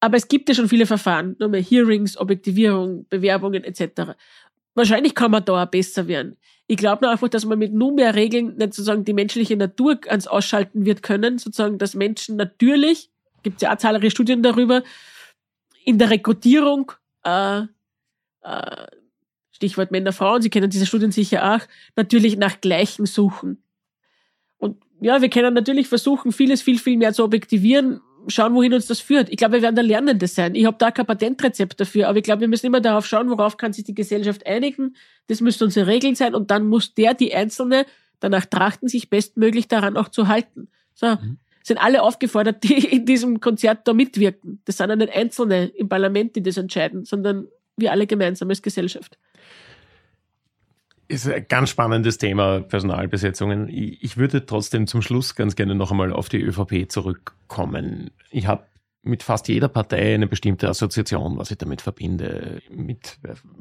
[0.00, 4.12] Aber es gibt ja schon viele Verfahren, nur mehr Hearings, Objektivierung, Bewerbungen etc.
[4.74, 6.36] Wahrscheinlich kann man da auch besser werden.
[6.66, 10.26] Ich glaube nur einfach, dass man mit nunmehr Regeln nicht sozusagen die menschliche Natur ans
[10.26, 13.10] Ausschalten wird können, sozusagen, dass Menschen natürlich,
[13.42, 14.82] gibt es ja auch zahlreiche Studien darüber,
[15.84, 16.92] in der Rekrutierung,
[17.24, 17.62] äh,
[18.42, 18.86] äh,
[19.52, 21.60] Stichwort Männer, Frauen, Sie kennen diese Studien sicher auch,
[21.96, 23.62] natürlich nach Gleichen suchen.
[24.56, 28.86] Und ja, wir können natürlich versuchen, vieles viel, viel mehr zu objektivieren, schauen, wohin uns
[28.86, 29.28] das führt.
[29.28, 30.54] Ich glaube, wir werden da Lernende sein.
[30.54, 33.56] Ich habe da kein Patentrezept dafür, aber ich glaube, wir müssen immer darauf schauen, worauf
[33.56, 34.96] kann sich die Gesellschaft einigen.
[35.28, 37.86] Das müssen unsere Regeln sein und dann muss der, die Einzelne,
[38.20, 40.68] danach trachten, sich bestmöglich daran auch zu halten.
[40.94, 41.06] So.
[41.06, 41.38] Mhm.
[41.62, 44.60] Sind alle aufgefordert, die in diesem Konzert da mitwirken.
[44.64, 48.62] Das sind ja nicht Einzelne im Parlament, die das entscheiden, sondern wir alle gemeinsam als
[48.62, 49.18] Gesellschaft
[51.08, 53.68] ist ein ganz spannendes Thema, Personalbesetzungen.
[53.68, 58.10] Ich würde trotzdem zum Schluss ganz gerne noch einmal auf die ÖVP zurückkommen.
[58.30, 58.64] Ich habe
[59.02, 62.62] mit fast jeder Partei eine bestimmte Assoziation, was ich damit verbinde.
[62.70, 63.18] Mit,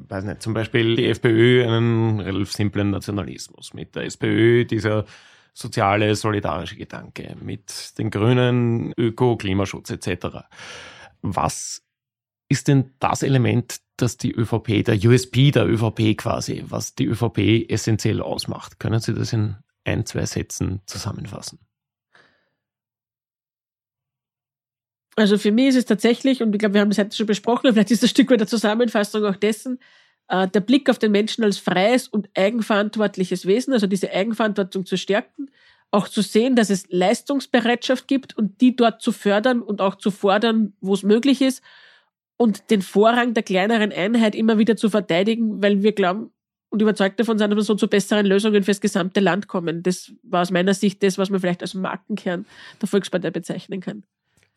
[0.08, 5.06] weiß nicht, zum Beispiel die FPÖ einen relativ simplen Nationalismus, mit der SPÖ dieser
[5.54, 10.46] soziale, solidarische Gedanke, mit den Grünen Öko, Klimaschutz etc.
[11.22, 11.83] Was
[12.54, 17.70] ist denn das Element, das die ÖVP, der USP der ÖVP quasi, was die ÖVP
[17.70, 18.80] essentiell ausmacht?
[18.80, 21.60] Können Sie das in ein, zwei Sätzen zusammenfassen?
[25.16, 27.70] Also für mich ist es tatsächlich, und ich glaube, wir haben das heute schon besprochen,
[27.74, 29.80] vielleicht ist das Stück weit der Zusammenfassung auch dessen,
[30.28, 34.96] äh, der Blick auf den Menschen als freies und eigenverantwortliches Wesen, also diese Eigenverantwortung zu
[34.96, 35.50] stärken,
[35.90, 40.12] auch zu sehen, dass es Leistungsbereitschaft gibt und die dort zu fördern und auch zu
[40.12, 41.64] fordern, wo es möglich ist
[42.38, 46.32] und den Vorrang der kleineren Einheit immer wieder zu verteidigen, weil wir glauben
[46.70, 49.84] und überzeugt davon sind, dass wir so zu besseren Lösungen fürs gesamte Land kommen.
[49.84, 52.46] Das war aus meiner Sicht das, was man vielleicht als Markenkern
[52.82, 54.04] der Volkspartei bezeichnen kann.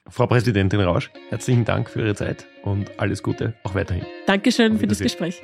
[0.09, 4.07] Frau Präsidentin Rausch, herzlichen Dank für Ihre Zeit und alles Gute auch weiterhin.
[4.27, 5.43] Dankeschön für das Gespräch.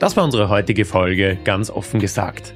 [0.00, 2.54] Das war unsere heutige Folge, ganz offen gesagt.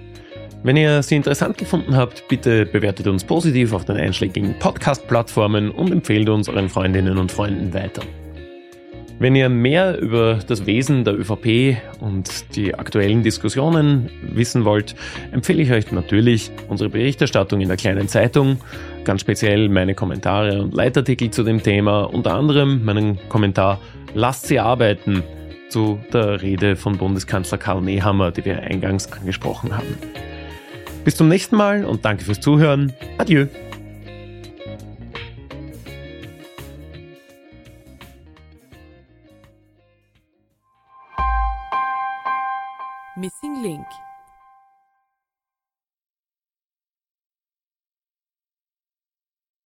[0.67, 5.93] Wenn ihr sie interessant gefunden habt, bitte bewertet uns positiv auf den einschlägigen Podcast-Plattformen und
[5.93, 8.03] empfehlt uns euren Freundinnen und Freunden weiter.
[9.21, 14.97] Wenn ihr mehr über das Wesen der ÖVP und die aktuellen Diskussionen wissen wollt,
[15.31, 18.59] empfehle ich euch natürlich unsere Berichterstattung in der kleinen Zeitung,
[19.05, 23.81] ganz speziell meine Kommentare und Leitartikel zu dem Thema, unter anderem meinen Kommentar
[24.14, 25.23] Lasst sie arbeiten
[25.69, 29.97] zu der Rede von Bundeskanzler Karl Nehammer, die wir eingangs angesprochen haben.
[31.07, 32.93] Bis zum nächsten Mal und danke fürs Zuhören.
[33.17, 33.47] Adieu.
[43.15, 43.87] Missing Link